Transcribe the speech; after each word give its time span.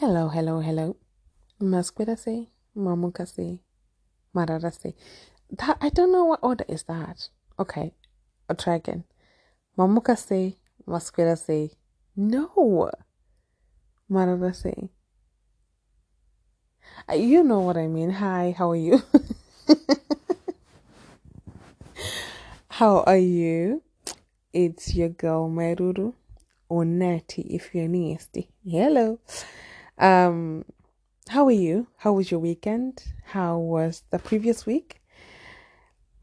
Hello, 0.00 0.28
hello, 0.28 0.60
hello. 0.60 0.96
Masquerase, 1.60 2.46
Mamukase, 2.74 3.58
Mararase. 4.34 4.94
That 5.50 5.76
I 5.78 5.90
don't 5.90 6.10
know 6.10 6.24
what 6.24 6.40
order 6.42 6.64
is 6.68 6.84
that. 6.84 7.28
Okay, 7.58 7.92
I'll 8.48 8.56
try 8.56 8.76
again. 8.76 9.04
Mamukase, 9.76 10.56
Masquerase. 10.88 11.72
No. 12.16 12.90
Mararase. 14.10 14.88
Uh, 17.06 17.16
You 17.16 17.44
know 17.44 17.60
what 17.60 17.76
I 17.76 17.86
mean. 17.86 18.08
Hi, 18.08 18.54
how 18.56 18.70
are 18.70 18.76
you? 18.76 19.02
how 22.68 23.00
are 23.00 23.18
you? 23.18 23.82
It's 24.54 24.94
your 24.94 25.10
girl 25.10 25.50
Meruru 25.50 26.14
or 26.70 26.86
Natty 26.86 27.42
if 27.50 27.74
you're 27.74 27.86
nasty. 27.86 28.48
Hello. 28.64 29.18
Um 30.00 30.64
how 31.28 31.46
are 31.46 31.52
you? 31.52 31.86
How 31.98 32.12
was 32.14 32.30
your 32.30 32.40
weekend? 32.40 33.04
How 33.26 33.56
was 33.56 34.02
the 34.10 34.18
previous 34.18 34.66
week? 34.66 35.00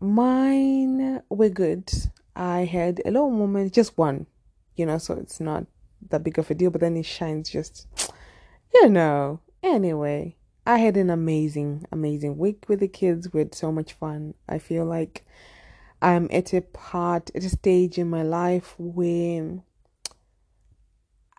Mine 0.02 1.22
were 1.30 1.50
good. 1.50 1.90
I 2.36 2.66
had 2.66 3.02
a 3.06 3.12
little 3.12 3.32
moment, 3.32 3.74
just 3.74 3.98
one, 3.98 4.26
you 4.76 4.86
know, 4.86 4.98
so 4.98 5.14
it's 5.14 5.40
not 5.40 5.66
that 6.10 6.24
big 6.24 6.38
of 6.38 6.52
a 6.52 6.56
deal, 6.56 6.72
but 6.72 6.82
then 6.82 6.98
it 6.98 7.06
shines 7.06 7.50
just, 7.50 7.88
you 8.74 8.90
know. 8.90 9.40
Anyway, 9.64 10.36
I 10.66 10.80
had 10.80 10.98
an 10.98 11.10
amazing, 11.10 11.86
amazing 11.92 12.38
week 12.38 12.66
with 12.68 12.82
the 12.82 12.88
kids. 12.88 13.32
We 13.32 13.40
had 13.40 13.56
so 13.56 13.72
much 13.72 13.94
fun. 13.94 14.34
I 14.50 14.60
feel 14.60 14.86
like 14.86 15.26
I'm 16.02 16.28
at 16.32 16.54
a 16.54 16.62
part, 16.62 17.32
at 17.34 17.44
a 17.44 17.50
stage 17.50 17.98
in 17.98 18.10
my 18.10 18.24
life 18.24 18.76
where 18.78 19.62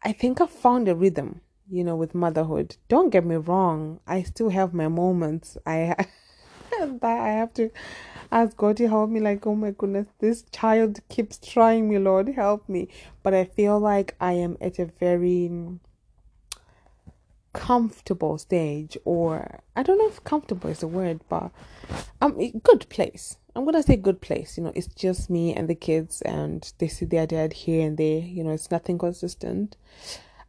I 0.03 0.13
think 0.13 0.41
I 0.41 0.47
found 0.47 0.89
a 0.89 0.95
rhythm, 0.95 1.43
you 1.71 1.85
know, 1.85 1.97
with 1.97 2.15
motherhood. 2.15 2.77
Don't 2.89 3.11
get 3.11 3.25
me 3.25 3.37
wrong, 3.37 4.01
I 4.07 4.23
still 4.23 4.51
have 4.51 4.75
my 4.75 4.89
moments. 4.89 5.57
I 5.67 5.95
that 6.71 7.03
I 7.05 7.29
have 7.29 7.55
to 7.55 7.71
ask 8.31 8.57
God 8.57 8.77
to 8.79 8.89
help 8.89 9.11
me. 9.11 9.21
Like, 9.21 9.47
oh 9.47 9.55
my 9.55 9.73
goodness, 9.73 10.07
this 10.19 10.43
child 10.53 11.01
keeps 11.09 11.39
trying 11.39 11.89
me, 11.89 11.99
Lord, 11.99 12.29
help 12.29 12.69
me. 12.69 12.89
But 13.23 13.35
I 13.35 13.45
feel 13.45 13.79
like 13.79 14.15
I 14.21 14.33
am 14.33 14.57
at 14.61 14.79
a 14.79 14.87
very 14.87 15.51
comfortable 17.53 18.39
stage, 18.39 18.97
or 19.05 19.61
I 19.75 19.83
don't 19.83 19.99
know 19.99 20.09
if 20.09 20.23
comfortable 20.25 20.71
is 20.71 20.81
the 20.81 20.87
word, 20.89 21.21
but 21.29 21.51
um, 22.21 22.39
a 22.39 22.53
good 22.63 22.89
place. 22.89 23.37
I'm 23.57 23.65
gonna 23.65 23.83
say 23.83 23.97
good 23.97 24.21
place. 24.21 24.57
You 24.57 24.65
know, 24.65 24.73
it's 24.77 24.87
just 24.87 25.29
me 25.29 25.55
and 25.55 25.69
the 25.69 25.75
kids, 25.75 26.23
and 26.23 26.71
they 26.79 26.89
see 26.89 27.07
their 27.07 27.27
dad 27.27 27.53
here 27.53 27.85
and 27.85 27.97
there. 27.97 28.21
You 28.21 28.45
know, 28.45 28.51
it's 28.53 28.71
nothing 28.71 28.99
consistent, 28.99 29.77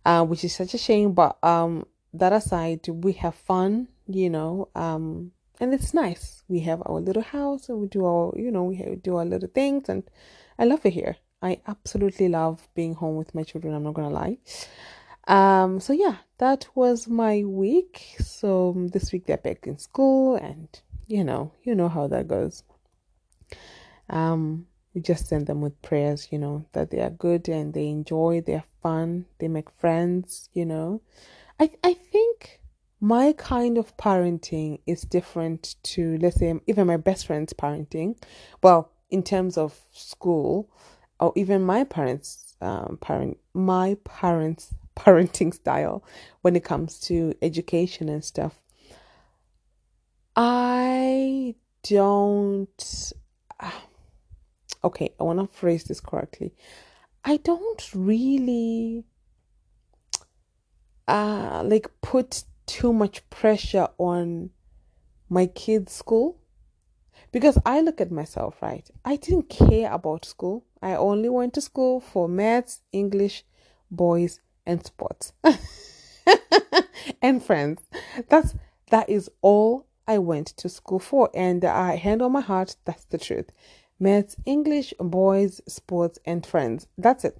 uh, 0.09 0.23
which 0.23 0.43
is 0.43 0.55
such 0.55 0.73
a 0.73 0.77
shame. 0.77 1.13
But 1.13 1.37
um, 1.43 1.85
that 2.13 2.33
aside, 2.33 2.87
we 2.87 3.13
have 3.13 3.35
fun. 3.35 3.89
You 4.07 4.29
know, 4.31 4.69
um, 4.73 5.31
and 5.59 5.71
it's 5.71 5.93
nice. 5.93 6.43
We 6.47 6.61
have 6.61 6.81
our 6.87 6.99
little 6.99 7.21
house, 7.21 7.69
and 7.69 7.79
we 7.79 7.87
do 7.87 8.05
our, 8.05 8.33
you 8.35 8.49
know, 8.49 8.63
we 8.63 8.95
do 8.95 9.17
our 9.17 9.25
little 9.25 9.49
things, 9.49 9.87
and 9.87 10.01
I 10.57 10.65
love 10.65 10.83
it 10.83 10.93
here. 10.93 11.17
I 11.41 11.61
absolutely 11.67 12.27
love 12.27 12.67
being 12.73 12.95
home 12.95 13.17
with 13.17 13.35
my 13.35 13.43
children. 13.43 13.75
I'm 13.75 13.83
not 13.83 13.93
gonna 13.93 14.09
lie. 14.09 14.37
Um, 15.27 15.79
so 15.79 15.93
yeah, 15.93 16.15
that 16.39 16.67
was 16.73 17.07
my 17.07 17.43
week. 17.43 18.15
So 18.17 18.71
um, 18.71 18.87
this 18.87 19.11
week 19.11 19.27
they're 19.27 19.37
back 19.37 19.67
in 19.67 19.77
school, 19.77 20.35
and 20.37 20.67
you 21.05 21.23
know, 21.23 21.51
you 21.63 21.75
know 21.75 21.87
how 21.87 22.07
that 22.07 22.27
goes. 22.27 22.63
Um, 24.09 24.65
we 24.93 25.01
just 25.01 25.27
send 25.27 25.47
them 25.47 25.61
with 25.61 25.81
prayers, 25.81 26.27
you 26.31 26.39
know, 26.39 26.65
that 26.73 26.89
they 26.91 26.99
are 26.99 27.09
good 27.09 27.47
and 27.47 27.73
they 27.73 27.87
enjoy, 27.87 28.41
they're 28.45 28.63
fun, 28.81 29.25
they 29.39 29.47
make 29.47 29.69
friends, 29.69 30.49
you 30.53 30.65
know. 30.65 31.01
I 31.59 31.71
I 31.83 31.93
think 31.93 32.59
my 33.01 33.33
kind 33.33 33.77
of 33.77 33.95
parenting 33.97 34.79
is 34.85 35.01
different 35.01 35.75
to 35.83 36.17
let's 36.19 36.37
say 36.37 36.53
even 36.67 36.87
my 36.87 36.97
best 36.97 37.27
friend's 37.27 37.53
parenting. 37.53 38.17
Well, 38.61 38.91
in 39.09 39.23
terms 39.23 39.57
of 39.57 39.79
school, 39.91 40.69
or 41.19 41.33
even 41.35 41.61
my 41.63 41.83
parents' 41.83 42.55
um, 42.61 42.97
parent, 43.01 43.37
my 43.53 43.97
parents' 44.03 44.73
parenting 44.95 45.53
style 45.53 46.03
when 46.41 46.55
it 46.55 46.63
comes 46.63 46.99
to 46.99 47.33
education 47.41 48.09
and 48.09 48.23
stuff. 48.23 48.59
I 50.35 51.55
don't. 51.83 53.13
Okay, 54.83 55.13
I 55.19 55.23
want 55.23 55.39
to 55.39 55.57
phrase 55.57 55.83
this 55.83 55.99
correctly. 55.99 56.53
I 57.23 57.37
don't 57.37 57.89
really 57.93 59.03
uh 61.07 61.63
like 61.65 61.89
put 62.01 62.43
too 62.65 62.93
much 62.93 63.27
pressure 63.29 63.87
on 63.97 64.51
my 65.27 65.47
kids' 65.47 65.91
school 65.93 66.37
because 67.31 67.57
I 67.65 67.81
look 67.81 67.99
at 68.01 68.11
myself, 68.11 68.61
right? 68.61 68.89
I 69.05 69.15
didn't 69.15 69.49
care 69.49 69.91
about 69.91 70.25
school. 70.25 70.65
I 70.81 70.95
only 70.95 71.29
went 71.29 71.53
to 71.55 71.61
school 71.61 71.99
for 71.99 72.27
maths, 72.27 72.81
English, 72.91 73.43
boys, 73.91 74.39
and 74.65 74.85
sports. 74.85 75.33
and 77.21 77.43
friends. 77.43 77.81
That's 78.29 78.55
that 78.89 79.09
is 79.09 79.29
all 79.41 79.85
I 80.07 80.17
went 80.17 80.47
to 80.57 80.69
school 80.69 80.99
for. 80.99 81.29
And 81.33 81.63
I 81.63 81.95
hand 81.95 82.21
on 82.21 82.31
my 82.31 82.41
heart, 82.41 82.75
that's 82.85 83.05
the 83.05 83.17
truth. 83.17 83.51
Maths, 83.99 84.35
English, 84.45 84.93
boys, 84.99 85.61
sports, 85.67 86.19
and 86.25 86.45
friends. 86.45 86.87
That's 86.97 87.25
it. 87.25 87.37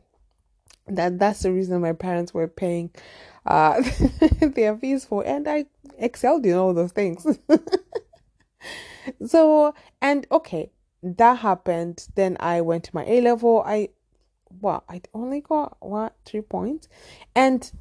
That 0.87 1.19
that's 1.19 1.41
the 1.41 1.51
reason 1.51 1.81
my 1.81 1.93
parents 1.93 2.33
were 2.33 2.47
paying 2.47 2.91
uh 3.45 3.81
their 4.41 4.75
fees 4.75 5.05
for 5.05 5.25
and 5.25 5.47
I 5.47 5.65
excelled 5.97 6.45
in 6.45 6.55
all 6.55 6.73
those 6.73 6.91
things. 6.91 7.25
so 9.25 9.73
and 10.01 10.25
okay, 10.31 10.71
that 11.03 11.39
happened. 11.39 12.07
Then 12.15 12.37
I 12.39 12.61
went 12.61 12.85
to 12.85 12.95
my 12.95 13.05
A 13.05 13.21
level. 13.21 13.63
I 13.65 13.89
well, 14.61 14.83
I 14.89 15.01
only 15.13 15.41
got 15.41 15.77
what 15.79 16.15
three 16.25 16.41
points. 16.41 16.87
And 17.35 17.71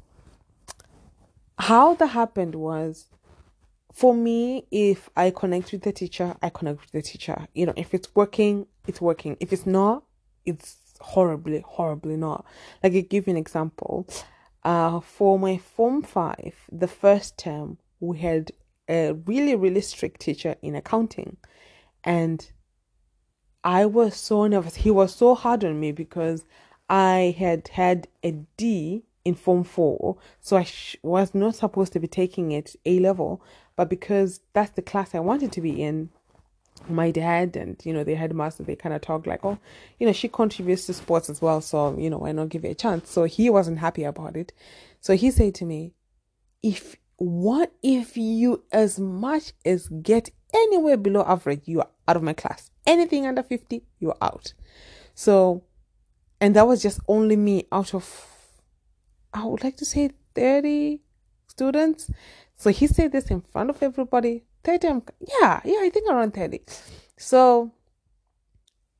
how 1.57 1.95
that 1.95 2.07
happened 2.07 2.55
was 2.55 3.09
for 3.91 4.13
me, 4.13 4.65
if 4.71 5.09
I 5.15 5.31
connect 5.31 5.71
with 5.71 5.81
the 5.81 5.91
teacher, 5.91 6.35
I 6.41 6.49
connect 6.49 6.81
with 6.81 6.91
the 6.91 7.01
teacher. 7.01 7.47
You 7.53 7.67
know, 7.67 7.73
if 7.75 7.93
it's 7.93 8.13
working, 8.15 8.67
it's 8.87 9.01
working. 9.01 9.37
If 9.39 9.51
it's 9.51 9.65
not, 9.65 10.03
it's 10.45 10.77
horribly, 11.01 11.63
horribly 11.65 12.15
not. 12.15 12.45
Like 12.83 12.93
I 12.93 13.01
give 13.01 13.27
you 13.27 13.31
an 13.31 13.37
example. 13.37 14.07
Uh, 14.63 14.99
for 14.99 15.39
my 15.39 15.57
form 15.57 16.01
five, 16.01 16.53
the 16.71 16.87
first 16.87 17.37
term, 17.37 17.77
we 17.99 18.19
had 18.19 18.51
a 18.87 19.13
really, 19.25 19.55
really 19.55 19.81
strict 19.81 20.21
teacher 20.21 20.55
in 20.61 20.75
accounting, 20.75 21.37
and 22.03 22.51
I 23.63 23.85
was 23.85 24.15
so 24.15 24.47
nervous. 24.47 24.75
He 24.75 24.91
was 24.91 25.15
so 25.15 25.35
hard 25.35 25.63
on 25.63 25.79
me 25.79 25.91
because 25.91 26.45
I 26.89 27.35
had 27.37 27.69
had 27.69 28.07
a 28.23 28.31
D 28.57 29.03
in 29.25 29.35
Form 29.35 29.63
4, 29.63 30.17
so 30.41 30.57
I 30.57 30.63
sh- 30.63 30.95
was 31.03 31.35
not 31.35 31.55
supposed 31.55 31.93
to 31.93 31.99
be 31.99 32.07
taking 32.07 32.51
it 32.51 32.75
A 32.85 32.99
level, 32.99 33.41
but 33.79 33.87
because 33.87 34.41
that's 34.51 34.71
the 34.71 34.81
class 34.81 35.15
I 35.15 35.21
wanted 35.21 35.53
to 35.53 35.61
be 35.61 35.81
in, 35.81 36.09
my 36.89 37.11
dad 37.11 37.55
and 37.55 37.79
you 37.85 37.93
know 37.93 38.03
the 38.03 38.13
headmaster 38.13 38.63
they 38.63 38.75
kind 38.75 38.93
of 38.93 39.01
talked 39.01 39.27
like 39.27 39.43
oh 39.43 39.57
you 39.99 40.07
know 40.07 40.13
she 40.13 40.29
contributes 40.29 40.85
to 40.85 40.93
sports 40.93 41.29
as 41.29 41.41
well 41.41 41.59
so 41.59 41.93
you 41.97 42.09
know 42.09 42.17
why 42.17 42.31
not 42.33 42.49
give 42.49 42.65
it 42.65 42.71
a 42.71 42.75
chance? 42.75 43.09
So 43.09 43.23
he 43.23 43.49
wasn't 43.49 43.79
happy 43.79 44.03
about 44.03 44.35
it. 44.35 44.51
So 44.99 45.15
he 45.15 45.31
said 45.31 45.55
to 45.55 45.65
me 45.65 45.93
if 46.61 46.97
what 47.15 47.71
if 47.81 48.17
you 48.17 48.63
as 48.73 48.99
much 48.99 49.53
as 49.65 49.87
get 49.87 50.29
anywhere 50.53 50.97
below 50.97 51.23
average 51.25 51.61
you 51.63 51.79
are 51.79 51.89
out 52.05 52.17
of 52.17 52.23
my 52.23 52.33
class. 52.33 52.71
Anything 52.85 53.25
under 53.25 53.43
50 53.43 53.81
you're 53.99 54.17
out. 54.21 54.51
So 55.15 55.63
and 56.41 56.53
that 56.57 56.67
was 56.67 56.83
just 56.83 56.99
only 57.07 57.37
me 57.37 57.65
out 57.71 57.93
of 57.93 58.25
i 59.33 59.45
would 59.45 59.63
like 59.63 59.77
to 59.77 59.85
say 59.85 60.09
30 60.35 61.01
students 61.47 62.09
so 62.59 62.69
he 62.69 62.85
said 62.85 63.11
this 63.11 63.31
in 63.31 63.41
front 63.41 63.69
of 63.71 63.81
everybody. 63.81 64.43
30 64.65 64.87
I'm, 64.89 65.03
yeah 65.41 65.61
yeah 65.63 65.79
i 65.81 65.89
think 65.89 66.09
around 66.09 66.33
30 66.33 66.59
so 67.17 67.71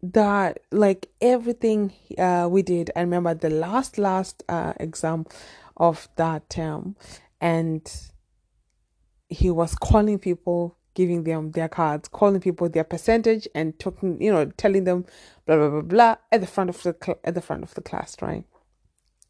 that 0.01 0.59
like 0.71 1.09
everything 1.19 1.91
uh 2.17 2.47
we 2.49 2.61
did 2.61 2.89
i 2.95 3.01
remember 3.01 3.33
the 3.33 3.49
last 3.49 3.97
last 3.97 4.41
uh 4.47 4.71
exam 4.79 5.25
of 5.75 6.07
that 6.15 6.49
term 6.49 6.95
and 7.41 7.93
he 9.27 9.51
was 9.51 9.75
calling 9.75 10.17
people 10.17 10.77
giving 10.93 11.23
them 11.25 11.51
their 11.51 11.67
cards 11.67 12.07
calling 12.07 12.39
people 12.39 12.69
their 12.69 12.83
percentage 12.83 13.47
and 13.53 13.77
talking 13.79 14.21
you 14.21 14.31
know 14.31 14.45
telling 14.57 14.85
them 14.85 15.05
blah 15.45 15.57
blah 15.57 15.69
blah 15.69 15.81
blah 15.81 16.15
at 16.31 16.41
the 16.41 16.47
front 16.47 16.69
of 16.69 16.81
the 16.83 16.95
cl- 17.03 17.19
at 17.23 17.35
the 17.35 17.41
front 17.41 17.63
of 17.63 17.73
the 17.73 17.81
class 17.81 18.15
right? 18.21 18.45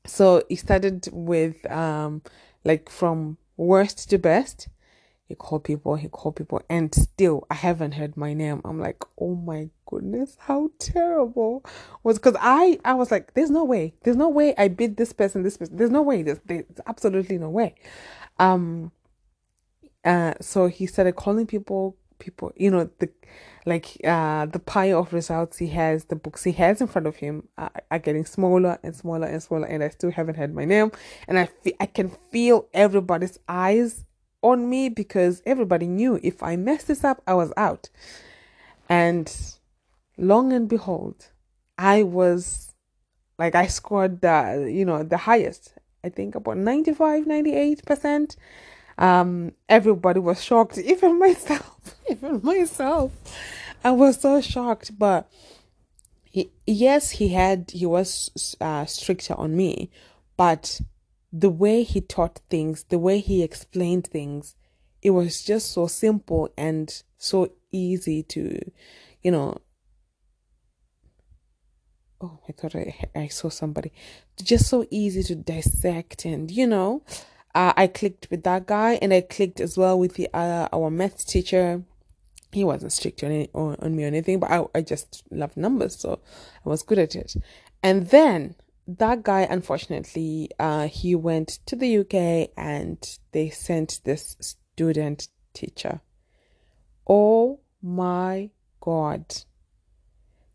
So 0.05 0.43
he 0.49 0.55
started 0.55 1.07
with 1.11 1.69
um 1.71 2.21
like 2.63 2.89
from 2.89 3.37
worst 3.59 4.09
to 4.09 4.17
best. 4.17 4.69
He 5.27 5.35
called 5.35 5.63
people 5.63 5.95
he 5.95 6.07
called 6.07 6.37
people 6.37 6.59
and 6.71 6.93
still 6.95 7.45
i 7.51 7.53
haven't 7.53 7.91
heard 7.91 8.17
my 8.17 8.33
name. 8.33 8.61
I'm 8.65 8.79
like 8.79 9.03
oh 9.19 9.35
my 9.35 9.69
goodness 9.85 10.37
how 10.39 10.71
terrible. 10.79 11.63
Was 12.01 12.17
because 12.17 12.35
i 12.39 12.79
i 12.83 12.95
was 12.95 13.11
like 13.11 13.35
there's 13.35 13.51
no 13.51 13.63
way 13.63 13.93
there's 14.03 14.17
no 14.17 14.29
way 14.29 14.55
i 14.57 14.67
beat 14.69 14.97
this 14.97 15.13
person 15.13 15.43
this 15.43 15.57
person 15.57 15.77
there's 15.77 15.91
no 15.91 16.01
way 16.01 16.23
there's, 16.23 16.39
there's 16.45 16.65
absolutely 16.87 17.37
no 17.37 17.49
way. 17.49 17.75
Um, 18.39 18.91
uh, 20.03 20.33
so 20.39 20.67
he 20.67 20.85
started 20.85 21.15
calling 21.15 21.45
people, 21.45 21.97
people, 22.19 22.51
you 22.55 22.69
know, 22.69 22.89
the 22.99 23.09
like 23.65 23.97
uh 24.05 24.45
the 24.45 24.59
pile 24.59 24.99
of 24.99 25.13
results 25.13 25.57
he 25.57 25.67
has, 25.67 26.05
the 26.05 26.15
books 26.15 26.43
he 26.43 26.51
has 26.53 26.81
in 26.81 26.87
front 26.87 27.07
of 27.07 27.17
him 27.17 27.47
are, 27.57 27.71
are 27.91 27.99
getting 27.99 28.25
smaller 28.25 28.79
and 28.83 28.95
smaller 28.95 29.27
and 29.27 29.41
smaller, 29.41 29.67
and 29.67 29.83
I 29.83 29.89
still 29.89 30.11
haven't 30.11 30.35
had 30.35 30.53
my 30.53 30.65
name, 30.65 30.91
and 31.27 31.39
I 31.39 31.45
fe- 31.45 31.75
I 31.79 31.85
can 31.85 32.11
feel 32.31 32.67
everybody's 32.73 33.39
eyes 33.47 34.05
on 34.41 34.69
me 34.69 34.89
because 34.89 35.41
everybody 35.45 35.87
knew 35.87 36.19
if 36.23 36.41
I 36.41 36.55
messed 36.55 36.87
this 36.87 37.03
up, 37.03 37.21
I 37.27 37.33
was 37.33 37.51
out, 37.57 37.89
and 38.87 39.31
long 40.17 40.53
and 40.53 40.67
behold, 40.69 41.27
I 41.77 42.03
was 42.03 42.73
like 43.37 43.55
I 43.55 43.67
scored 43.67 44.21
the 44.21 44.69
you 44.71 44.85
know 44.85 45.03
the 45.03 45.17
highest. 45.17 45.73
I 46.03 46.09
think 46.09 46.35
about 46.35 46.55
95 46.55 47.25
98% 47.25 48.37
um 48.97 49.51
everybody 49.67 50.19
was 50.19 50.41
shocked 50.43 50.77
even 50.93 51.19
myself 51.19 51.78
even 52.09 52.41
myself. 52.43 53.11
I 53.83 53.91
was 53.91 54.19
so 54.21 54.41
shocked 54.41 54.97
but 54.97 55.29
he, 56.23 56.51
yes 56.67 57.11
he 57.11 57.29
had 57.29 57.71
he 57.71 57.85
was 57.85 58.55
uh, 58.61 58.85
stricter 58.85 59.33
on 59.35 59.55
me 59.55 59.89
but 60.37 60.81
the 61.31 61.49
way 61.49 61.83
he 61.83 62.01
taught 62.01 62.41
things 62.49 62.85
the 62.89 62.99
way 62.99 63.19
he 63.19 63.41
explained 63.41 64.07
things 64.07 64.55
it 65.01 65.11
was 65.11 65.43
just 65.43 65.71
so 65.71 65.87
simple 65.87 66.49
and 66.57 67.03
so 67.17 67.49
easy 67.71 68.21
to 68.23 68.59
you 69.21 69.31
know 69.31 69.57
oh 72.21 72.39
i 72.47 72.51
thought 72.51 72.75
i, 72.75 72.93
I 73.15 73.27
saw 73.27 73.49
somebody. 73.49 73.91
Just 74.41 74.67
so 74.67 74.85
easy 74.89 75.23
to 75.23 75.35
dissect 75.35 76.25
and 76.25 76.49
you 76.49 76.67
know 76.67 77.03
uh, 77.55 77.73
i 77.75 77.87
clicked 77.87 78.27
with 78.29 78.43
that 78.43 78.65
guy 78.65 78.93
and 79.01 79.13
i 79.13 79.21
clicked 79.21 79.59
as 79.59 79.77
well 79.77 79.97
with 79.97 80.15
the 80.15 80.29
uh, 80.33 80.67
our 80.73 80.89
math 80.89 81.25
teacher. 81.25 81.83
He 82.51 82.63
wasn't 82.63 82.91
strict 82.91 83.23
on, 83.23 83.29
any, 83.31 83.49
on, 83.53 83.75
on 83.79 83.95
me 83.95 84.05
or 84.05 84.07
anything 84.07 84.39
but 84.39 84.49
I, 84.49 84.65
I 84.73 84.81
just 84.81 85.23
loved 85.29 85.55
numbers 85.55 85.99
so 85.99 86.19
i 86.65 86.69
was 86.69 86.81
good 86.81 86.97
at 86.97 87.15
it. 87.15 87.35
And 87.83 88.07
then 88.07 88.55
that 88.87 89.21
guy 89.21 89.41
unfortunately 89.41 90.49
uh, 90.57 90.87
he 90.87 91.13
went 91.13 91.59
to 91.67 91.75
the 91.75 91.99
uk 91.99 92.49
and 92.57 93.17
they 93.33 93.49
sent 93.49 94.01
this 94.03 94.35
student 94.39 95.27
teacher. 95.53 96.01
Oh 97.07 97.59
my 97.81 98.49
god. 98.81 99.25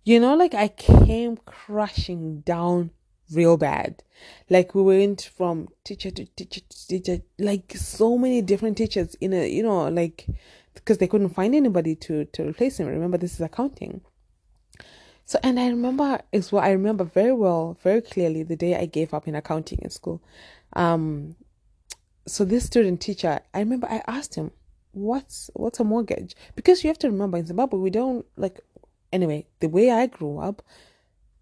You 0.05 0.21
know, 0.21 0.35
like 0.35 0.55
I 0.55 0.69
came 0.69 1.39
crashing 1.39 2.41
down 2.41 2.91
real 3.33 3.57
bad. 3.57 4.03
Like 4.51 4.75
we 4.75 4.83
went 4.83 5.31
from 5.37 5.69
teacher 5.85 6.11
to 6.11 6.25
teacher 6.25 6.61
to 6.61 6.89
teacher, 6.89 7.19
like 7.39 7.73
so 7.77 8.17
many 8.19 8.43
different 8.43 8.77
teachers 8.77 9.15
in 9.17 9.33
a, 9.33 9.49
you 9.49 9.63
know, 9.63 9.89
like 9.89 10.27
because 10.75 10.99
they 10.99 11.07
couldn't 11.07 11.31
find 11.31 11.55
anybody 11.55 11.95
to 11.97 12.25
to 12.27 12.49
replace 12.49 12.79
him. 12.79 12.87
Remember, 12.87 13.19
this 13.19 13.35
is 13.35 13.41
accounting. 13.41 14.01
So, 15.27 15.39
and 15.43 15.59
I 15.59 15.69
remember 15.69 16.21
as 16.33 16.53
well. 16.53 16.63
I 16.63 16.71
remember 16.71 17.05
very 17.05 17.33
well, 17.33 17.79
very 17.83 18.03
clearly 18.03 18.43
the 18.43 18.57
day 18.57 18.77
I 18.77 18.85
gave 18.85 19.15
up 19.15 19.27
in 19.27 19.35
accounting 19.35 19.79
in 19.81 19.91
school. 19.91 20.23
Um, 20.75 21.37
so 22.27 22.45
this 22.45 22.65
student 22.65 23.01
teacher, 23.01 23.41
I 23.55 23.59
remember 23.61 23.87
I 23.89 24.03
asked 24.07 24.35
him, 24.35 24.51
"What's 24.93 25.51
what's 25.55 25.81
a 25.81 25.85
mortgage?" 25.85 26.37
Because 26.55 26.85
you 26.85 26.89
have 26.89 26.99
to 26.99 27.11
remember 27.11 27.39
in 27.39 27.47
Zimbabwe 27.47 27.79
we 27.79 27.91
don't 27.91 28.27
like 28.37 28.61
Anyway, 29.15 29.47
the 29.61 29.69
way 29.69 29.93
I 29.93 30.07
grew 30.07 30.41
up, 30.41 30.61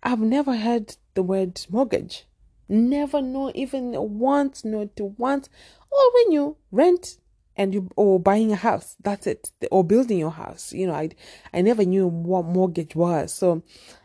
I've 0.03 0.21
never 0.21 0.57
heard 0.57 0.97
the 1.15 1.23
word 1.23 1.65
mortgage. 1.71 2.27
Never, 2.69 3.21
know 3.21 3.53
even 3.55 3.93
once, 4.19 4.65
not 4.65 4.99
once. 4.99 5.49
Or 5.91 6.13
when 6.15 6.33
you 6.33 6.57
rent 6.71 7.19
and 7.57 7.75
you 7.75 7.91
or 7.97 8.19
buying 8.19 8.51
a 8.53 8.57
house, 8.57 8.97
that's 9.03 9.27
it. 9.27 9.53
Or 9.71 9.85
building 9.85 10.19
your 10.19 10.31
house. 10.31 10.73
You 10.73 10.87
know, 10.87 10.95
I 10.95 11.11
I 11.53 11.61
never 11.61 11.85
knew 11.85 12.07
what 12.07 12.47
mortgage 12.47 12.97
was. 12.97 13.35
So 13.35 13.63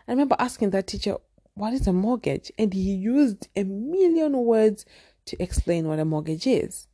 I 0.08 0.12
remember 0.12 0.36
asking 0.38 0.72
that 0.72 0.88
teacher, 0.88 1.18
what 1.54 1.74
is 1.74 1.88
a 1.88 1.94
mortgage? 1.94 2.52
And 2.58 2.74
he 2.74 2.94
used 2.94 3.48
a 3.56 3.64
million 3.64 4.34
words 4.34 4.86
to 5.26 5.42
explain 5.42 5.88
what 5.88 6.00
a 6.00 6.06
mortgage 6.06 6.46
is. 6.46 6.88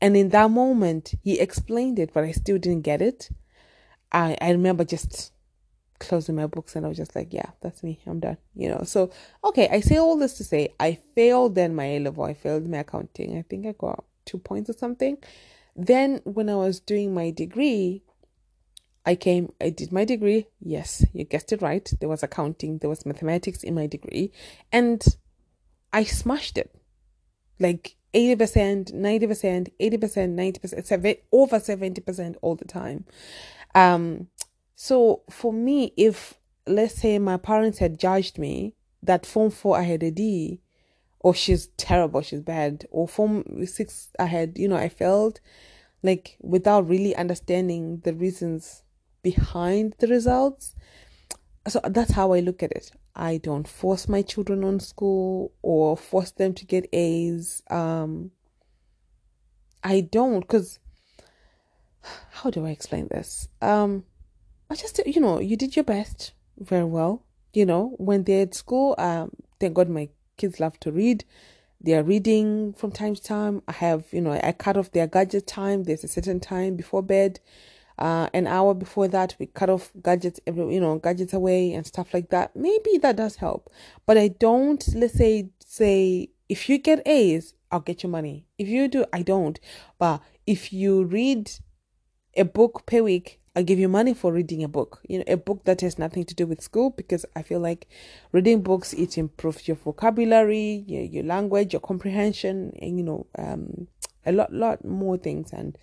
And 0.00 0.16
in 0.16 0.28
that 0.30 0.50
moment, 0.50 1.14
he 1.22 1.40
explained 1.40 1.98
it, 1.98 2.12
but 2.12 2.24
I 2.24 2.32
still 2.32 2.58
didn't 2.58 2.82
get 2.82 3.00
it. 3.00 3.30
I, 4.12 4.36
I 4.40 4.50
remember 4.50 4.84
just 4.84 5.32
closing 6.08 6.36
my 6.36 6.46
books 6.46 6.76
and 6.76 6.84
I 6.84 6.88
was 6.88 6.98
just 6.98 7.14
like, 7.16 7.32
yeah, 7.32 7.50
that's 7.60 7.82
me. 7.82 8.00
I'm 8.06 8.20
done. 8.20 8.36
You 8.54 8.68
know. 8.68 8.82
So 8.84 9.10
okay, 9.42 9.68
I 9.68 9.80
say 9.80 9.98
all 9.98 10.16
this 10.16 10.34
to 10.38 10.44
say 10.44 10.74
I 10.78 10.98
failed 11.14 11.54
then 11.54 11.74
my 11.74 11.84
A 11.84 11.98
level. 12.00 12.24
I 12.24 12.34
failed 12.34 12.68
my 12.68 12.78
accounting. 12.78 13.38
I 13.38 13.42
think 13.42 13.66
I 13.66 13.72
got 13.72 14.04
two 14.24 14.38
points 14.38 14.70
or 14.70 14.74
something. 14.74 15.18
Then 15.76 16.20
when 16.24 16.48
I 16.48 16.54
was 16.56 16.80
doing 16.80 17.14
my 17.14 17.30
degree, 17.30 18.02
I 19.06 19.16
came, 19.16 19.52
I 19.60 19.70
did 19.70 19.92
my 19.92 20.04
degree. 20.04 20.46
Yes, 20.60 21.04
you 21.12 21.24
guessed 21.24 21.52
it 21.52 21.60
right. 21.60 21.88
There 22.00 22.08
was 22.08 22.22
accounting, 22.22 22.78
there 22.78 22.90
was 22.90 23.04
mathematics 23.04 23.62
in 23.62 23.74
my 23.74 23.86
degree, 23.86 24.32
and 24.72 25.04
I 25.92 26.04
smashed 26.04 26.56
it. 26.56 26.74
Like 27.60 27.96
80%, 28.14 28.94
90%, 28.94 29.68
80%, 29.80 30.60
90%, 30.60 31.18
over 31.32 31.60
70% 31.60 32.36
all 32.40 32.56
the 32.56 32.64
time. 32.64 33.04
Um, 33.74 34.28
so 34.84 35.22
for 35.30 35.50
me, 35.50 35.94
if 35.96 36.34
let's 36.66 36.96
say 36.96 37.18
my 37.18 37.38
parents 37.38 37.78
had 37.78 37.98
judged 37.98 38.36
me 38.36 38.74
that 39.02 39.24
form 39.24 39.50
four 39.50 39.78
I 39.78 39.84
had 39.84 40.02
a 40.02 40.10
D, 40.10 40.60
or 41.20 41.34
she's 41.34 41.68
terrible, 41.78 42.20
she's 42.20 42.42
bad, 42.42 42.86
or 42.90 43.08
form 43.08 43.64
six 43.64 44.10
I 44.18 44.26
had, 44.26 44.58
you 44.58 44.68
know, 44.68 44.76
I 44.76 44.90
felt 44.90 45.40
like 46.02 46.36
without 46.42 46.86
really 46.86 47.16
understanding 47.16 48.02
the 48.04 48.12
reasons 48.12 48.82
behind 49.22 49.94
the 50.00 50.06
results. 50.06 50.74
So 51.66 51.80
that's 51.88 52.12
how 52.12 52.34
I 52.34 52.40
look 52.40 52.62
at 52.62 52.72
it. 52.72 52.92
I 53.16 53.38
don't 53.38 53.66
force 53.66 54.06
my 54.06 54.20
children 54.20 54.64
on 54.64 54.80
school 54.80 55.54
or 55.62 55.96
force 55.96 56.30
them 56.30 56.52
to 56.52 56.66
get 56.66 56.90
A's. 56.92 57.62
Um, 57.70 58.32
I 59.82 60.02
don't 60.02 60.40
because 60.40 60.78
how 62.32 62.50
do 62.50 62.66
I 62.66 62.68
explain 62.68 63.08
this? 63.08 63.48
Um, 63.62 64.04
I 64.70 64.74
just, 64.74 65.00
you 65.06 65.20
know, 65.20 65.40
you 65.40 65.56
did 65.56 65.76
your 65.76 65.84
best 65.84 66.32
very 66.58 66.84
well. 66.84 67.22
You 67.52 67.66
know, 67.66 67.94
when 67.98 68.24
they're 68.24 68.42
at 68.42 68.54
school, 68.54 68.94
um, 68.98 69.30
thank 69.60 69.74
God 69.74 69.88
my 69.88 70.08
kids 70.36 70.58
love 70.58 70.78
to 70.80 70.90
read. 70.90 71.24
They 71.80 71.94
are 71.94 72.02
reading 72.02 72.72
from 72.72 72.90
time 72.90 73.14
to 73.14 73.22
time. 73.22 73.62
I 73.68 73.72
have, 73.72 74.06
you 74.10 74.20
know, 74.20 74.32
I 74.32 74.52
cut 74.52 74.76
off 74.76 74.92
their 74.92 75.06
gadget 75.06 75.46
time. 75.46 75.84
There's 75.84 76.02
a 76.02 76.08
certain 76.08 76.40
time 76.40 76.76
before 76.76 77.02
bed. 77.02 77.40
Uh, 77.98 78.28
an 78.34 78.46
hour 78.46 78.74
before 78.74 79.06
that, 79.06 79.36
we 79.38 79.46
cut 79.46 79.70
off 79.70 79.92
gadgets, 80.02 80.40
every, 80.46 80.74
you 80.74 80.80
know, 80.80 80.98
gadgets 80.98 81.32
away 81.32 81.72
and 81.72 81.86
stuff 81.86 82.12
like 82.12 82.30
that. 82.30 82.56
Maybe 82.56 82.98
that 82.98 83.16
does 83.16 83.36
help, 83.36 83.70
but 84.04 84.18
I 84.18 84.28
don't. 84.28 84.84
Let's 84.96 85.14
say, 85.14 85.50
say 85.64 86.30
if 86.48 86.68
you 86.68 86.78
get 86.78 87.06
A's, 87.06 87.54
I'll 87.70 87.80
get 87.80 88.02
your 88.02 88.10
money. 88.10 88.46
If 88.58 88.66
you 88.66 88.88
do, 88.88 89.04
I 89.12 89.22
don't. 89.22 89.60
But 89.98 90.22
if 90.46 90.72
you 90.72 91.04
read 91.04 91.52
a 92.36 92.44
book 92.44 92.84
per 92.86 93.02
week, 93.02 93.40
I'll 93.56 93.62
give 93.62 93.78
you 93.78 93.88
money 93.88 94.14
for 94.14 94.32
reading 94.32 94.64
a 94.64 94.68
book. 94.68 95.00
You 95.08 95.18
know, 95.18 95.24
a 95.28 95.36
book 95.36 95.64
that 95.64 95.80
has 95.82 95.98
nothing 95.98 96.24
to 96.24 96.34
do 96.34 96.46
with 96.46 96.60
school 96.60 96.90
because 96.90 97.24
I 97.36 97.42
feel 97.42 97.60
like 97.60 97.88
reading 98.32 98.62
books 98.62 98.92
it 98.92 99.16
improves 99.16 99.68
your 99.68 99.76
vocabulary, 99.76 100.84
your, 100.86 101.02
your 101.02 101.22
language, 101.24 101.72
your 101.72 101.80
comprehension, 101.80 102.76
and 102.82 102.98
you 102.98 103.04
know, 103.04 103.26
um, 103.38 103.86
a 104.26 104.32
lot, 104.32 104.52
lot 104.52 104.84
more 104.84 105.16
things. 105.16 105.52
And 105.52 105.78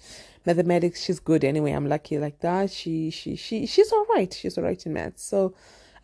mathematics, 0.46 1.02
she's 1.04 1.20
good 1.20 1.46
anyway. 1.46 1.72
I'm 1.72 1.88
lucky 1.88 2.18
like 2.18 2.42
that. 2.42 2.72
She, 2.72 3.10
she, 3.10 3.38
she, 3.38 3.66
she's 3.66 3.92
all 3.92 4.06
right. 4.10 4.34
She's 4.34 4.58
all 4.58 4.66
right 4.66 4.86
in 4.86 4.94
maths. 4.94 5.24
So, 5.24 5.54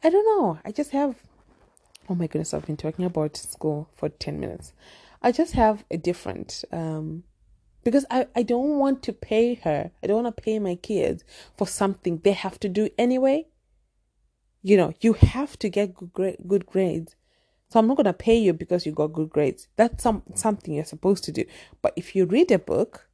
I 0.04 0.10
don't 0.10 0.26
know. 0.26 0.60
I 0.64 0.72
just 0.72 0.92
have. 0.92 1.16
Oh 2.10 2.16
my 2.16 2.28
goodness, 2.28 2.54
I've 2.54 2.66
been 2.66 2.78
talking 2.78 3.04
about 3.04 3.36
school 3.36 3.90
for 3.96 4.08
ten 4.08 4.40
minutes. 4.40 4.72
I 5.22 5.34
just 5.34 5.54
have 5.54 5.84
a 5.92 5.98
different 5.98 6.64
um 6.72 7.24
because 7.88 8.06
I, 8.12 8.28
I 8.36 8.44
don't 8.44 8.80
want 8.80 9.02
to 9.04 9.14
pay 9.14 9.54
her. 9.64 9.92
I 10.04 10.08
don't 10.08 10.22
want 10.22 10.36
to 10.36 10.42
pay 10.42 10.60
my 10.60 10.76
kids 10.76 11.24
for 11.56 11.66
something 11.66 12.18
they 12.18 12.34
have 12.34 12.60
to 12.60 12.68
do 12.68 12.90
anyway. 12.98 13.48
You 14.62 14.76
know, 14.76 14.94
you 15.00 15.14
have 15.14 15.58
to 15.60 15.70
get 15.70 15.94
good, 16.14 16.36
good 16.46 16.66
grades. 16.66 17.16
So 17.70 17.80
I'm 17.80 17.88
not 17.88 17.96
going 17.96 18.04
to 18.04 18.12
pay 18.12 18.38
you 18.38 18.52
because 18.52 18.86
you 18.86 18.92
got 18.92 19.14
good 19.14 19.30
grades. 19.30 19.70
That's 19.78 20.04
some 20.04 20.24
something 20.34 20.74
you're 20.74 20.84
supposed 20.84 21.24
to 21.24 21.32
do. 21.32 21.46
But 21.82 21.94
if 21.96 22.14
you 22.14 22.26
read 22.26 22.52
a 22.52 22.60
book 22.60 23.08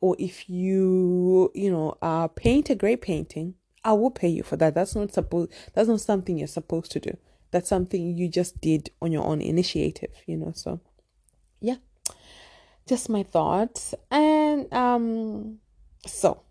or 0.00 0.16
if 0.18 0.50
you, 0.50 1.52
you 1.54 1.70
know, 1.70 1.96
uh 2.02 2.26
paint 2.26 2.68
a 2.68 2.74
great 2.74 3.02
painting, 3.02 3.54
I 3.84 3.92
will 3.92 4.10
pay 4.10 4.28
you 4.28 4.42
for 4.42 4.56
that. 4.56 4.74
That's 4.74 4.96
not 4.96 5.14
supposed 5.14 5.52
that's 5.72 5.88
not 5.88 6.00
something 6.00 6.36
you're 6.36 6.48
supposed 6.48 6.90
to 6.90 6.98
do. 6.98 7.16
That's 7.52 7.68
something 7.68 8.16
you 8.16 8.28
just 8.28 8.60
did 8.60 8.90
on 9.00 9.12
your 9.12 9.24
own 9.24 9.40
initiative, 9.40 10.10
you 10.26 10.36
know. 10.36 10.50
So 10.52 10.80
yeah 11.60 11.76
just 12.86 13.08
my 13.08 13.22
thoughts. 13.22 13.94
And 14.10 14.72
um, 14.72 15.58
so 16.06 16.42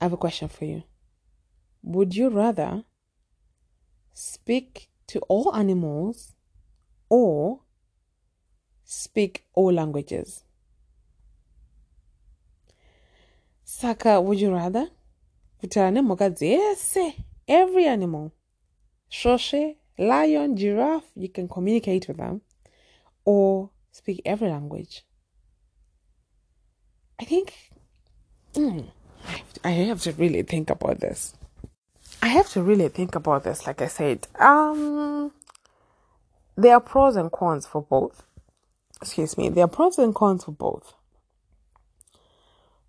I 0.00 0.04
have 0.04 0.12
a 0.12 0.16
question 0.16 0.48
for 0.48 0.64
you. 0.64 0.82
Would 1.82 2.16
you 2.16 2.28
rather 2.28 2.84
speak 4.14 4.88
to 5.08 5.20
all 5.28 5.54
animals 5.54 6.34
or 7.08 7.60
speak 8.84 9.44
all 9.54 9.72
languages? 9.72 10.42
saka 13.68 14.20
would 14.20 14.40
you 14.40 14.52
rather 14.54 14.88
kuti 15.60 15.80
nemhuka 15.80 16.30
dzese 16.30 17.14
every 17.48 17.86
animal 17.86 18.30
shoshe 19.10 19.76
lion 19.98 20.54
giraffe 20.54 21.10
you 21.16 21.28
can 21.28 21.48
communicate 21.48 22.06
with 22.08 22.16
them 22.16 22.40
or 23.24 23.70
speak 23.90 24.22
every 24.24 24.48
language 24.48 25.04
i 27.20 27.24
think 27.24 27.54
mm, 28.54 28.86
I 29.64 29.70
have 29.70 30.00
to 30.02 30.12
really 30.12 30.42
think 30.42 30.70
about 30.70 31.00
this 31.00 31.34
i 32.22 32.28
have 32.28 32.48
to 32.50 32.62
really 32.62 32.88
think 32.88 33.14
about 33.14 33.44
this 33.44 33.66
like 33.66 33.82
i 33.82 33.88
said 33.88 34.26
um 34.38 35.32
there 36.56 36.74
are 36.74 36.80
pros 36.80 37.16
and 37.16 37.30
cons 37.30 37.66
for 37.66 37.82
both 37.82 38.22
excuse 39.00 39.36
me 39.36 39.48
there 39.48 39.64
are 39.64 39.68
pros 39.68 39.98
and 39.98 40.14
cons 40.14 40.44
for 40.44 40.52
both 40.52 40.94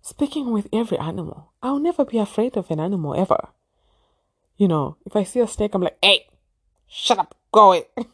speaking 0.08 0.50
with 0.52 0.66
every 0.72 0.98
animal. 0.98 1.52
I'll 1.62 1.78
never 1.78 2.04
be 2.04 2.18
afraid 2.18 2.56
of 2.56 2.70
an 2.70 2.80
animal 2.80 3.14
ever. 3.14 3.48
You 4.56 4.68
know, 4.68 4.96
if 5.04 5.14
I 5.14 5.24
see 5.24 5.40
a 5.40 5.46
snake, 5.46 5.74
I'm 5.74 5.82
like, 5.82 5.98
hey, 6.02 6.26
shut 6.88 7.18
up, 7.18 7.34
go 7.52 7.68
away. 7.68 7.84
you 7.96 8.06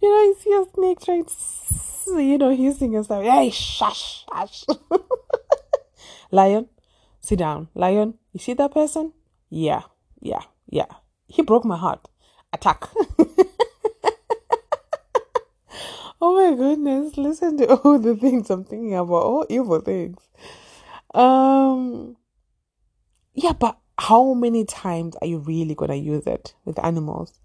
know, 0.00 0.08
I 0.08 0.34
see 0.38 0.52
a 0.52 0.64
snake 0.74 1.00
trying 1.00 1.24
to, 1.24 1.32
you 2.06 2.38
know, 2.38 2.54
hissing 2.54 2.96
and 2.96 3.04
stuff. 3.04 3.22
Hey, 3.22 3.50
shush, 3.50 4.24
shush. 4.32 4.64
Lion, 6.30 6.68
sit 7.20 7.38
down. 7.38 7.68
Lion, 7.74 8.14
you 8.32 8.40
see 8.40 8.54
that 8.54 8.72
person? 8.72 9.12
Yeah, 9.50 9.82
yeah, 10.20 10.42
yeah. 10.68 10.86
He 11.26 11.42
broke 11.42 11.64
my 11.64 11.76
heart. 11.76 12.08
Attack. 12.52 12.88
Oh 16.24 16.36
my 16.36 16.56
goodness, 16.56 17.16
listen 17.16 17.56
to 17.56 17.74
all 17.78 17.98
the 17.98 18.14
things 18.14 18.48
I'm 18.48 18.62
thinking 18.62 18.94
about, 18.94 19.24
all 19.24 19.46
evil 19.48 19.80
things. 19.80 20.20
Um 21.14 22.16
yeah, 23.34 23.54
but 23.54 23.76
how 23.98 24.32
many 24.32 24.64
times 24.64 25.16
are 25.20 25.26
you 25.26 25.38
really 25.38 25.74
gonna 25.74 25.96
use 25.96 26.24
it 26.28 26.54
with 26.64 26.78
animals? 26.78 27.40